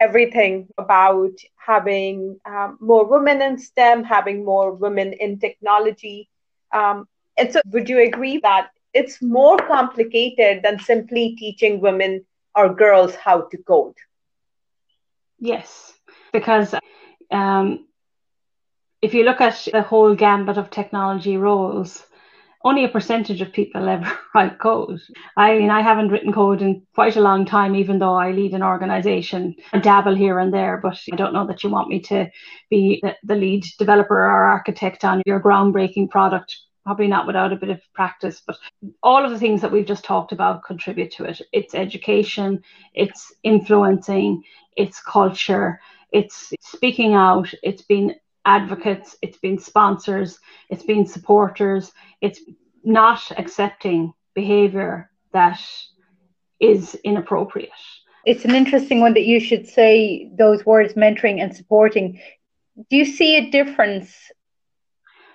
[0.00, 6.28] everything about having um, more women in STEM, having more women in technology.
[6.72, 12.24] Um, and so, would you agree that it's more complicated than simply teaching women
[12.54, 13.94] or girls how to code.
[15.38, 15.92] Yes,
[16.32, 16.74] because
[17.30, 17.86] um,
[19.00, 22.04] if you look at the whole gambit of technology roles,
[22.68, 25.00] only a percentage of people ever write code.
[25.36, 28.52] I mean, I haven't written code in quite a long time, even though I lead
[28.52, 30.78] an organization and dabble here and there.
[30.82, 32.30] But I don't know that you want me to
[32.70, 37.56] be the, the lead developer or architect on your groundbreaking product probably not without a
[37.56, 38.56] bit of practice, but
[39.02, 41.38] all of the things that we've just talked about contribute to it.
[41.52, 42.62] It's education,
[42.94, 44.42] it's influencing,
[44.74, 45.80] it's culture,
[46.12, 48.14] it's speaking out, it's been
[48.44, 50.38] advocates, it's been sponsors,
[50.70, 52.40] it's been supporters, it's
[52.84, 55.60] not accepting behavior that
[56.60, 57.70] is inappropriate.
[58.24, 62.20] It's an interesting one that you should say those words mentoring and supporting.
[62.90, 64.14] Do you see a difference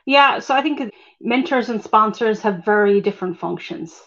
[0.05, 0.91] yeah, so I think
[1.21, 4.01] mentors and sponsors have very different functions.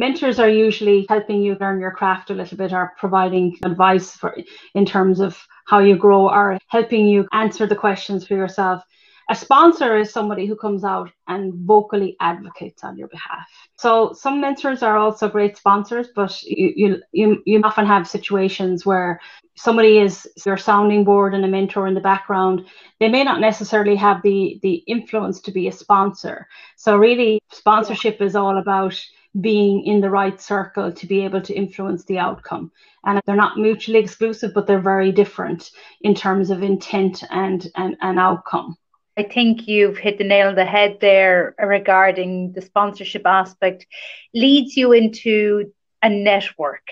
[0.00, 4.34] Mentors are usually helping you learn your craft a little bit or providing advice for
[4.74, 8.82] in terms of how you grow or helping you answer the questions for yourself.
[9.28, 13.46] A sponsor is somebody who comes out and vocally advocates on your behalf.
[13.76, 18.86] So some mentors are also great sponsors, but you you you, you often have situations
[18.86, 19.20] where
[19.54, 22.64] somebody is your sounding board and a mentor in the background,
[23.00, 26.48] they may not necessarily have the the influence to be a sponsor.
[26.76, 28.98] So really, sponsorship is all about
[29.38, 32.72] being in the right circle to be able to influence the outcome.
[33.04, 35.70] And they're not mutually exclusive, but they're very different
[36.00, 38.76] in terms of intent and and, and outcome.
[39.16, 43.86] I think you've hit the nail on the head there regarding the sponsorship aspect,
[44.34, 45.72] leads you into
[46.02, 46.82] a network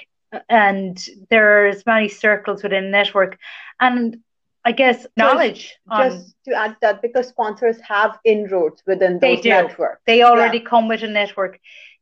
[0.48, 3.38] and there's many circles within a network
[3.80, 4.18] and
[4.64, 5.78] I guess knowledge.
[5.90, 10.02] Just, just to add that because sponsors have inroads within those they networks.
[10.06, 10.64] They already yeah.
[10.64, 11.58] come with a network.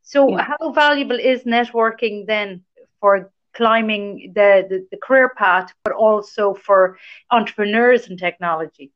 [0.07, 0.47] So yeah.
[0.49, 2.63] how valuable is networking then
[3.01, 6.97] for climbing the, the, the career path, but also for
[7.33, 8.93] entrepreneurs in technology?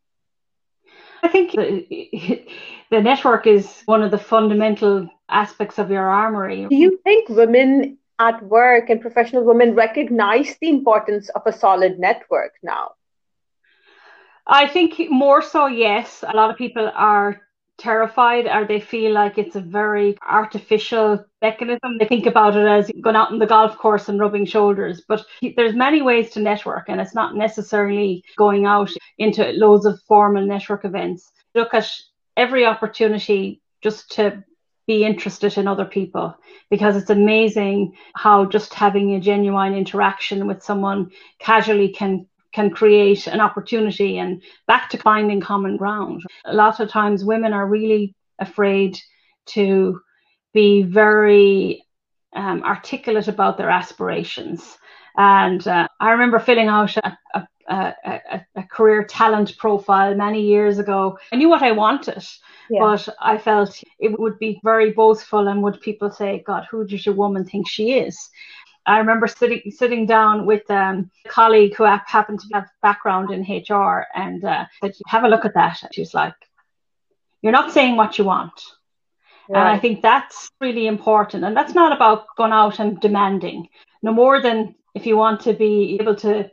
[1.25, 2.47] I think the,
[2.91, 6.67] the network is one of the fundamental aspects of your armory.
[6.71, 11.99] Do you think women at work and professional women recognize the importance of a solid
[11.99, 12.93] network now?
[14.47, 16.23] I think more so, yes.
[16.27, 17.41] A lot of people are
[17.81, 21.99] terrified or they feel like it's a very artificial mechanism.
[21.99, 25.03] They think about it as going out on the golf course and rubbing shoulders.
[25.09, 25.24] But
[25.57, 30.47] there's many ways to network and it's not necessarily going out into loads of formal
[30.47, 31.33] network events.
[31.55, 31.91] Look at
[32.37, 34.45] every opportunity just to
[34.87, 36.37] be interested in other people
[36.68, 43.27] because it's amazing how just having a genuine interaction with someone casually can can create
[43.27, 46.23] an opportunity and back to finding common ground.
[46.45, 48.99] A lot of times women are really afraid
[49.47, 50.01] to
[50.53, 51.85] be very
[52.35, 54.79] um, articulate about their aspirations.
[55.17, 60.79] And uh, I remember filling out a, a, a, a, career talent profile many years
[60.79, 61.19] ago.
[61.33, 62.25] I knew what I wanted,
[62.71, 62.81] yeah.
[62.81, 65.49] but I felt it would be very boastful.
[65.49, 68.19] And would people say, God, who does your woman think she is?
[68.91, 73.43] I remember sitting sitting down with um, a colleague who happened to have background in
[73.43, 76.34] HR and uh, said, "Have a look at that." And she was like,
[77.41, 78.61] "You're not saying what you want."
[79.49, 79.61] Right.
[79.61, 81.45] And I think that's really important.
[81.45, 83.68] And that's not about going out and demanding,
[84.03, 86.51] no more than if you want to be able to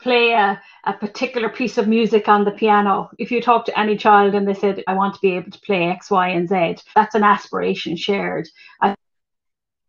[0.00, 3.08] play a, a particular piece of music on the piano.
[3.18, 5.60] If you talk to any child and they said, I want to be able to
[5.60, 8.48] play X, Y, and Z, that's an aspiration shared.
[8.82, 8.96] I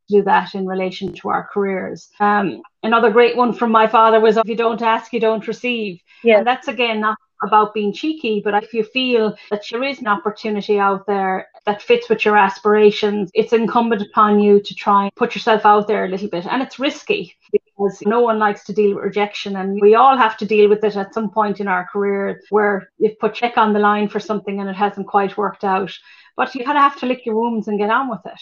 [0.07, 2.09] do that in relation to our careers.
[2.19, 6.01] Um, another great one from my father was, if you don't ask, you don't receive.
[6.23, 6.39] Yeah.
[6.39, 10.07] And that's again not about being cheeky, but if you feel that there is an
[10.07, 15.15] opportunity out there that fits with your aspirations, it's incumbent upon you to try and
[15.15, 16.45] put yourself out there a little bit.
[16.47, 20.37] And it's risky because no one likes to deal with rejection and we all have
[20.37, 23.73] to deal with it at some point in our career where you've put check on
[23.73, 25.91] the line for something and it hasn't quite worked out.
[26.35, 28.41] But you kind of have to lick your wounds and get on with it.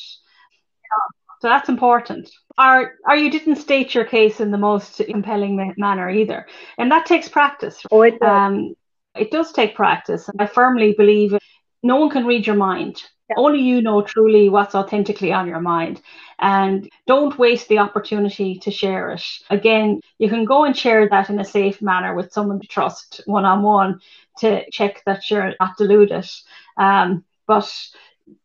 [1.45, 2.31] So that's important.
[2.57, 6.47] Or, or you didn't state your case in the most compelling manner either.
[6.79, 7.83] And that takes practice.
[7.91, 8.27] Oh, it does.
[8.27, 8.73] Um,
[9.15, 10.27] it does take practice.
[10.39, 11.37] I firmly believe
[11.83, 13.03] no one can read your mind.
[13.29, 13.35] Yeah.
[13.37, 16.01] Only you know truly what's authentically on your mind.
[16.39, 19.23] And don't waste the opportunity to share it.
[19.51, 23.21] Again, you can go and share that in a safe manner with someone to trust
[23.27, 23.99] one on one
[24.39, 26.27] to check that you're not deluded.
[26.75, 27.71] Um, but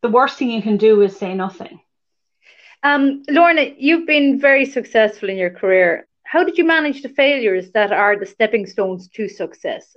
[0.02, 1.80] the worst thing you can do is say nothing.
[2.82, 6.06] Um, Lorna, you've been very successful in your career.
[6.24, 9.96] How did you manage the failures that are the stepping stones to success?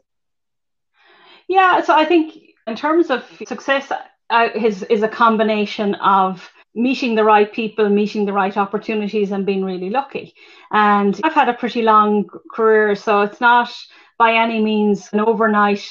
[1.47, 2.33] Yeah, so I think
[2.67, 3.91] in terms of success,
[4.29, 9.45] uh, is is a combination of meeting the right people, meeting the right opportunities, and
[9.45, 10.33] being really lucky.
[10.71, 13.71] And I've had a pretty long career, so it's not
[14.17, 15.85] by any means an overnight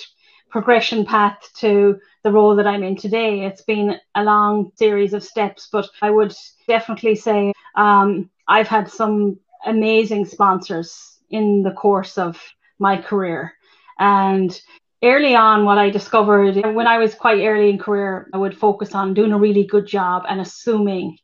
[0.52, 3.46] progression path to the role that I'm in today.
[3.46, 6.34] It's been a long series of steps, but I would
[6.68, 12.40] definitely say um, I've had some amazing sponsors in the course of
[12.78, 13.54] my career.
[13.98, 14.60] And
[15.02, 18.94] early on, what I discovered when I was quite early in career, I would focus
[18.94, 21.18] on doing a really good job and assuming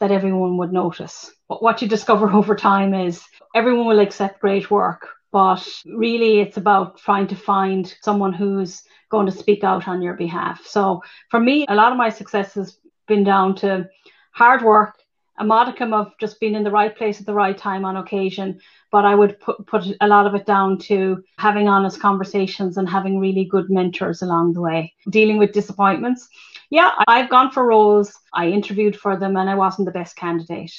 [0.00, 1.32] that everyone would notice.
[1.48, 3.22] But what you discover over time is
[3.54, 9.26] everyone will accept great work, but really it's about trying to find someone who's going
[9.26, 10.64] to speak out on your behalf.
[10.64, 12.78] So for me, a lot of my success has
[13.08, 13.88] been down to
[14.30, 14.94] hard work,
[15.38, 18.60] a modicum of just being in the right place at the right time on occasion,
[18.92, 22.88] but I would put, put a lot of it down to having honest conversations and
[22.88, 24.94] having really good mentors along the way.
[25.10, 26.28] Dealing with disappointments.
[26.70, 30.72] Yeah, I've gone for roles, I interviewed for them, and I wasn't the best candidate.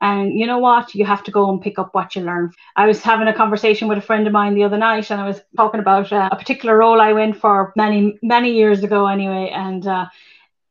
[0.00, 0.94] And you know what?
[0.94, 2.52] You have to go and pick up what you learn.
[2.76, 5.26] I was having a conversation with a friend of mine the other night, and I
[5.26, 9.50] was talking about uh, a particular role I went for many, many years ago, anyway.
[9.54, 10.06] And uh,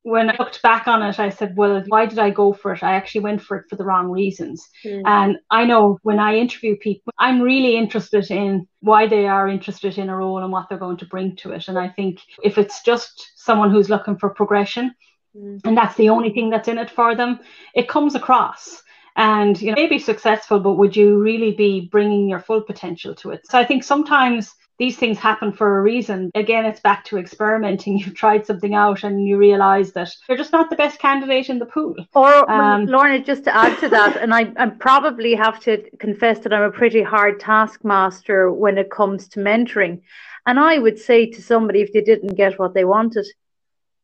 [0.02, 2.82] when I looked back on it, I said, well, why did I go for it?
[2.82, 4.68] I actually went for it for the wrong reasons.
[4.84, 5.04] Mm.
[5.06, 10.00] And I know when I interview people, I'm really interested in why they are interested
[10.00, 11.68] in a role and what they're going to bring to it.
[11.68, 14.96] And I think if it's just someone who's looking for progression,
[15.36, 15.60] mm.
[15.66, 17.40] and that's the only thing that's in it for them,
[17.76, 18.82] it comes across
[19.20, 23.30] and you know maybe successful but would you really be bringing your full potential to
[23.32, 26.32] it so i think sometimes these things happen for a reason.
[26.36, 27.98] Again, it's back to experimenting.
[28.00, 31.60] You've tried something out and you realize that you're just not the best candidate in
[31.60, 31.96] the pool.
[32.16, 36.40] Or, um, Lorna, just to add to that, and I, I probably have to confess
[36.40, 40.02] that I'm a pretty hard taskmaster when it comes to mentoring.
[40.46, 43.28] And I would say to somebody if they didn't get what they wanted,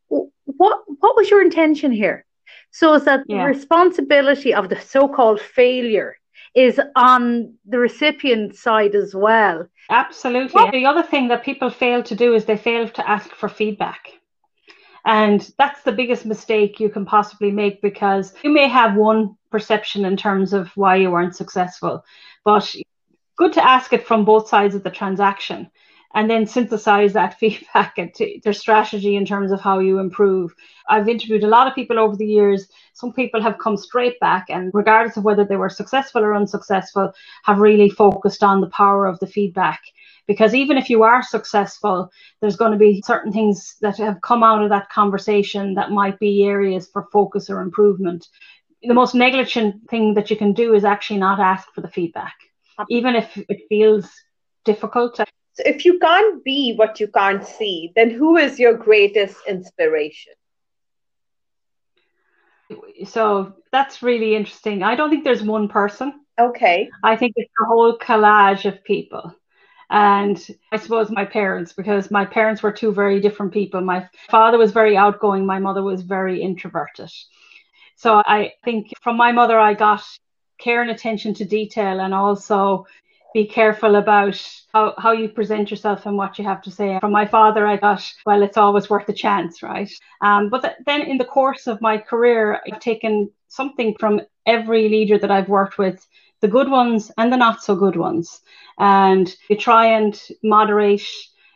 [0.08, 2.25] what what was your intention here?
[2.76, 3.38] So is that yeah.
[3.38, 6.18] the responsibility of the so-called failure
[6.54, 9.70] is on the recipient side as well.
[9.90, 10.62] Absolutely.
[10.62, 10.74] What?
[10.74, 14.10] The other thing that people fail to do is they fail to ask for feedback.
[15.06, 20.04] And that's the biggest mistake you can possibly make because you may have one perception
[20.04, 22.04] in terms of why you weren't successful,
[22.44, 22.76] but
[23.38, 25.72] good to ask it from both sides of the transaction
[26.16, 30.56] and then synthesize that feedback into their strategy in terms of how you improve.
[30.90, 32.68] I've interviewed a lot of people over the years.
[32.94, 37.12] Some people have come straight back, and regardless of whether they were successful or unsuccessful,
[37.44, 39.82] have really focused on the power of the feedback.
[40.28, 42.10] Because even if you are successful,
[42.42, 46.18] there's going to be certain things that have come out of that conversation that might
[46.18, 48.28] be areas for focus or improvement.
[48.82, 52.34] The most negligent thing that you can do is actually not ask for the feedback,
[52.90, 54.10] even if it feels
[54.64, 55.20] difficult.
[55.56, 60.34] So if you can't be what you can't see, then who is your greatest inspiration?
[63.06, 64.84] So that's really interesting.
[64.84, 66.22] I don't think there's one person.
[66.38, 66.90] Okay.
[67.04, 69.34] I think it's a whole collage of people.
[69.90, 73.80] And I suppose my parents, because my parents were two very different people.
[73.82, 77.12] My father was very outgoing, my mother was very introverted.
[77.96, 80.04] So I think from my mother, I got
[80.58, 82.88] care and attention to detail and also
[83.36, 84.42] be careful about
[84.74, 86.98] how, how you present yourself and what you have to say.
[87.02, 89.92] From my father, I got, well, it's always worth a chance, right?
[90.22, 94.88] Um, but th- then in the course of my career, I've taken something from every
[94.88, 96.08] leader that I've worked with
[96.40, 98.40] the good ones and the not so good ones.
[98.80, 101.06] And you try and moderate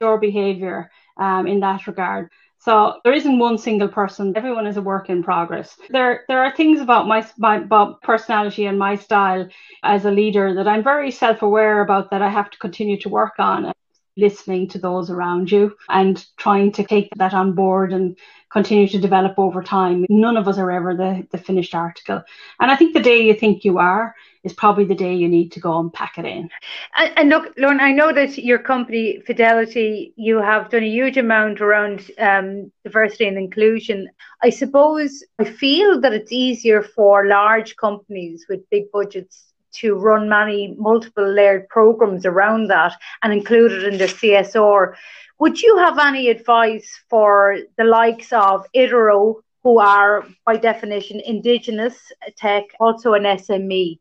[0.01, 2.29] your behavior um, in that regard.
[2.59, 4.33] So there isn't one single person.
[4.35, 5.77] Everyone is a work in progress.
[5.89, 9.47] There, there are things about my, my about personality and my style
[9.83, 13.33] as a leader that I'm very self-aware about that I have to continue to work
[13.39, 13.71] on.
[14.17, 18.17] Listening to those around you and trying to take that on board and
[18.51, 20.05] continue to develop over time.
[20.09, 22.21] None of us are ever the, the finished article.
[22.59, 25.51] And I think the day you think you are is probably the day you need
[25.51, 26.49] to go and pack it in.
[26.97, 31.17] And, and look, Lorna, I know that your company, Fidelity, you have done a huge
[31.17, 34.09] amount around um, diversity and inclusion.
[34.41, 40.29] I suppose I feel that it's easier for large companies with big budgets to run
[40.29, 42.93] many multiple layered programs around that
[43.23, 44.95] and include it in their CSR.
[45.39, 52.11] Would you have any advice for the likes of Idiro, who are by definition indigenous
[52.35, 53.99] tech, also an SME?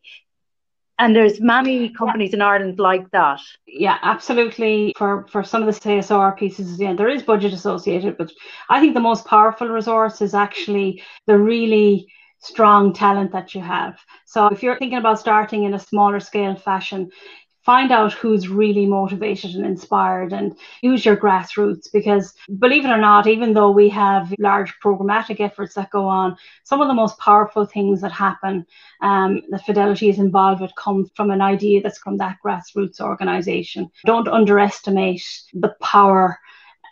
[1.01, 3.41] And there's many companies in Ireland like that.
[3.69, 4.93] Yeah, absolutely.
[4.97, 8.33] For for some of the CSR pieces, yeah, there is budget associated, but
[8.69, 12.09] I think the most powerful resource is actually the really
[12.41, 13.99] strong talent that you have.
[14.27, 17.11] So if you're thinking about starting in a smaller scale fashion,
[17.69, 22.97] find out who's really motivated and inspired and use your grassroots because believe it or
[22.97, 26.35] not even though we have large programmatic efforts that go on
[26.65, 28.65] some of the most powerful things that happen
[29.03, 33.91] um, that fidelity is involved with come from an idea that's from that grassroots organization
[34.07, 35.23] don't underestimate
[35.53, 36.39] the power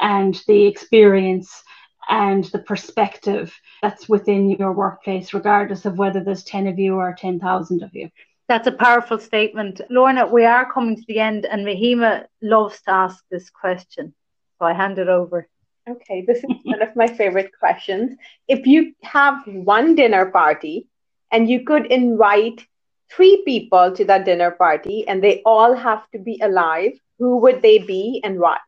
[0.01, 1.63] and the experience
[2.09, 7.15] and the perspective that's within your workplace, regardless of whether there's 10 of you or
[7.19, 8.11] 10,000 of you.
[8.49, 9.81] That's a powerful statement.
[9.91, 14.15] Lorna, we are coming to the end, and Mahima loves to ask this question.
[14.59, 15.49] So I hand it over.
[15.89, 18.17] Okay, this is one of my favorite questions.
[18.49, 20.89] If you have one dinner party
[21.31, 22.67] and you could invite
[23.11, 27.63] three people to that dinner party and they all have to be alive, who would
[27.63, 28.59] they be and why?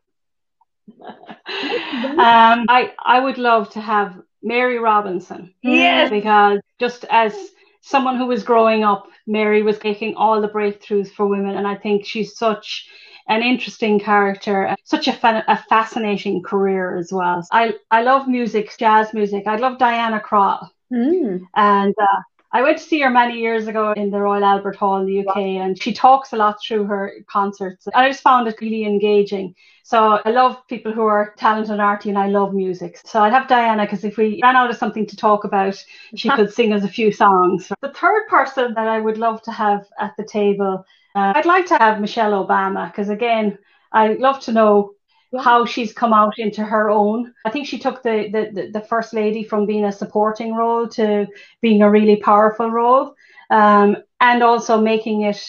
[1.02, 5.54] Um, I I would love to have Mary Robinson.
[5.62, 6.10] Yes.
[6.10, 7.34] Because just as
[7.80, 11.74] someone who was growing up, Mary was making all the breakthroughs for women, and I
[11.76, 12.88] think she's such
[13.28, 17.46] an interesting character, such a, a fascinating career as well.
[17.52, 19.46] I I love music, jazz music.
[19.46, 21.40] I love Diana Krall, mm.
[21.54, 22.20] and uh,
[22.50, 25.26] I went to see her many years ago in the Royal Albert Hall in the
[25.26, 27.86] UK, and she talks a lot through her concerts.
[27.86, 29.54] And I just found it really engaging.
[29.82, 33.00] So I love people who are talented and arty, and I love music.
[33.04, 35.82] So I'd have Diana because if we ran out of something to talk about,
[36.14, 37.70] she could sing us a few songs.
[37.82, 40.84] The third person that I would love to have at the table,
[41.14, 43.58] uh, I'd like to have Michelle Obama because again,
[43.92, 44.94] I love to know
[45.32, 45.42] yeah.
[45.42, 47.34] how she's come out into her own.
[47.44, 51.26] I think she took the, the, the, first lady from being a supporting role to
[51.60, 53.14] being a really powerful role,
[53.50, 55.42] um, and also making it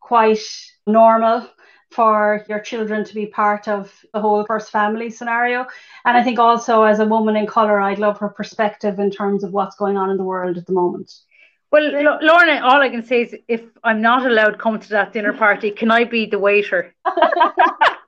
[0.00, 0.44] quite
[0.86, 1.48] normal
[1.90, 5.64] for your children to be part of the whole first family scenario.
[6.04, 9.44] And I think also as a woman in colour, I'd love her perspective in terms
[9.44, 11.12] of what's going on in the world at the moment.
[11.70, 15.12] Well, Lorna, all I can say is if I'm not allowed to come to that
[15.12, 16.94] dinner party, can I be the waiter?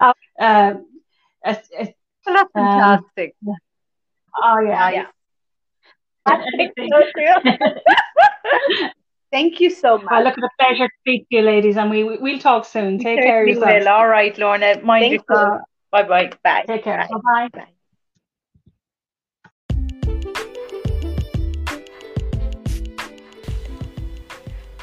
[0.00, 0.74] uh, uh,
[1.44, 1.92] it's, it's,
[2.24, 3.34] that's fantastic.
[3.46, 3.54] Um,
[4.42, 5.06] oh yeah, yeah.
[9.32, 10.08] Thank you so much.
[10.10, 12.98] I look, at a pleasure to speak to you, ladies, and we we'll talk soon.
[12.98, 13.84] Take care of yourselves.
[13.84, 13.92] Will.
[13.92, 14.80] All right, Lorna.
[14.82, 15.60] Mind yourself.
[15.90, 16.30] Bye bye.
[16.42, 16.64] Bye.
[16.66, 17.06] Take care.
[17.10, 17.66] Bye bye.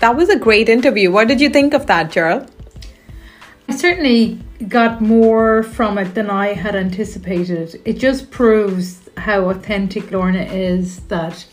[0.04, 1.14] That was a great interview.
[1.14, 2.52] What did you think of that, Gerald?
[3.70, 4.38] I certainly
[4.68, 7.80] got more from it than I had anticipated.
[7.86, 11.46] It just proves how authentic Lorna is, that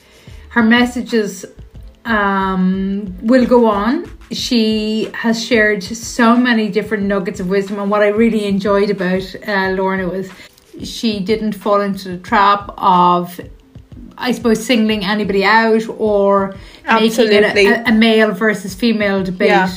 [0.49, 1.45] her messages
[2.05, 4.11] um, will go on.
[4.33, 9.33] She has shared so many different nuggets of wisdom, and what I really enjoyed about
[9.47, 10.29] uh, Lorna was
[10.83, 13.39] she didn't fall into the trap of
[14.21, 16.55] I suppose singling anybody out or
[16.85, 17.41] Absolutely.
[17.41, 19.49] making it a, a, male versus female debate.
[19.49, 19.75] Yeah.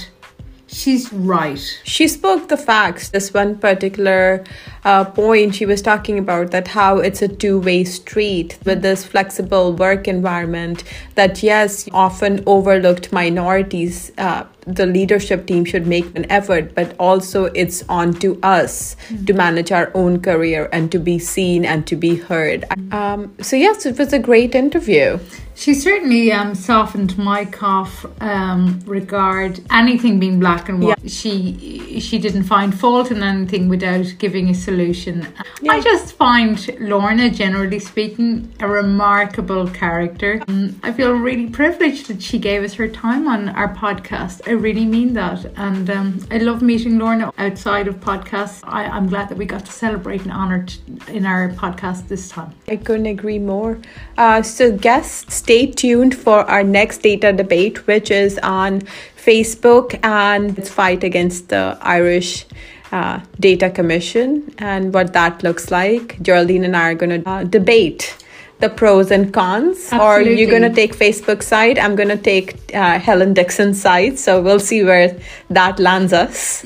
[0.68, 1.60] She's right.
[1.84, 3.10] She spoke the facts.
[3.10, 4.44] This one particular
[4.84, 9.74] uh, point she was talking about that how it's a two-way street with this flexible
[9.74, 10.84] work environment.
[11.14, 14.12] That yes, often overlooked minorities.
[14.18, 19.26] Uh, the leadership team should make an effort, but also it's on to us mm-hmm.
[19.26, 22.66] to manage our own career and to be seen and to be heard.
[22.92, 25.20] Um, so yes, it was a great interview.
[25.56, 30.98] She certainly um, softened my cough um, regard anything being black and white.
[31.04, 31.10] Yeah.
[31.10, 35.28] She she didn't find fault in anything without giving a solution.
[35.62, 35.74] Yeah.
[35.74, 40.42] I just find Lorna, generally speaking, a remarkable character.
[40.48, 44.42] Um, I feel really privileged that she gave us her time on our podcast.
[44.48, 48.62] I really mean that, and um, I love meeting Lorna outside of podcasts.
[48.64, 50.66] I, I'm glad that we got to celebrate and honour
[51.08, 52.54] in our podcast this time.
[52.68, 53.80] I couldn't agree more.
[54.18, 58.82] Uh, so guests stay tuned for our next data debate, which is on
[59.18, 62.46] Facebook and its fight against the Irish
[62.94, 66.22] uh, Data Commission and what that looks like.
[66.22, 68.16] Geraldine and I are going to uh, debate
[68.60, 70.34] the pros and cons Absolutely.
[70.34, 74.18] or you're going to take facebook side i'm going to take uh, helen dixon's side
[74.18, 75.20] so we'll see where
[75.50, 76.66] that lands us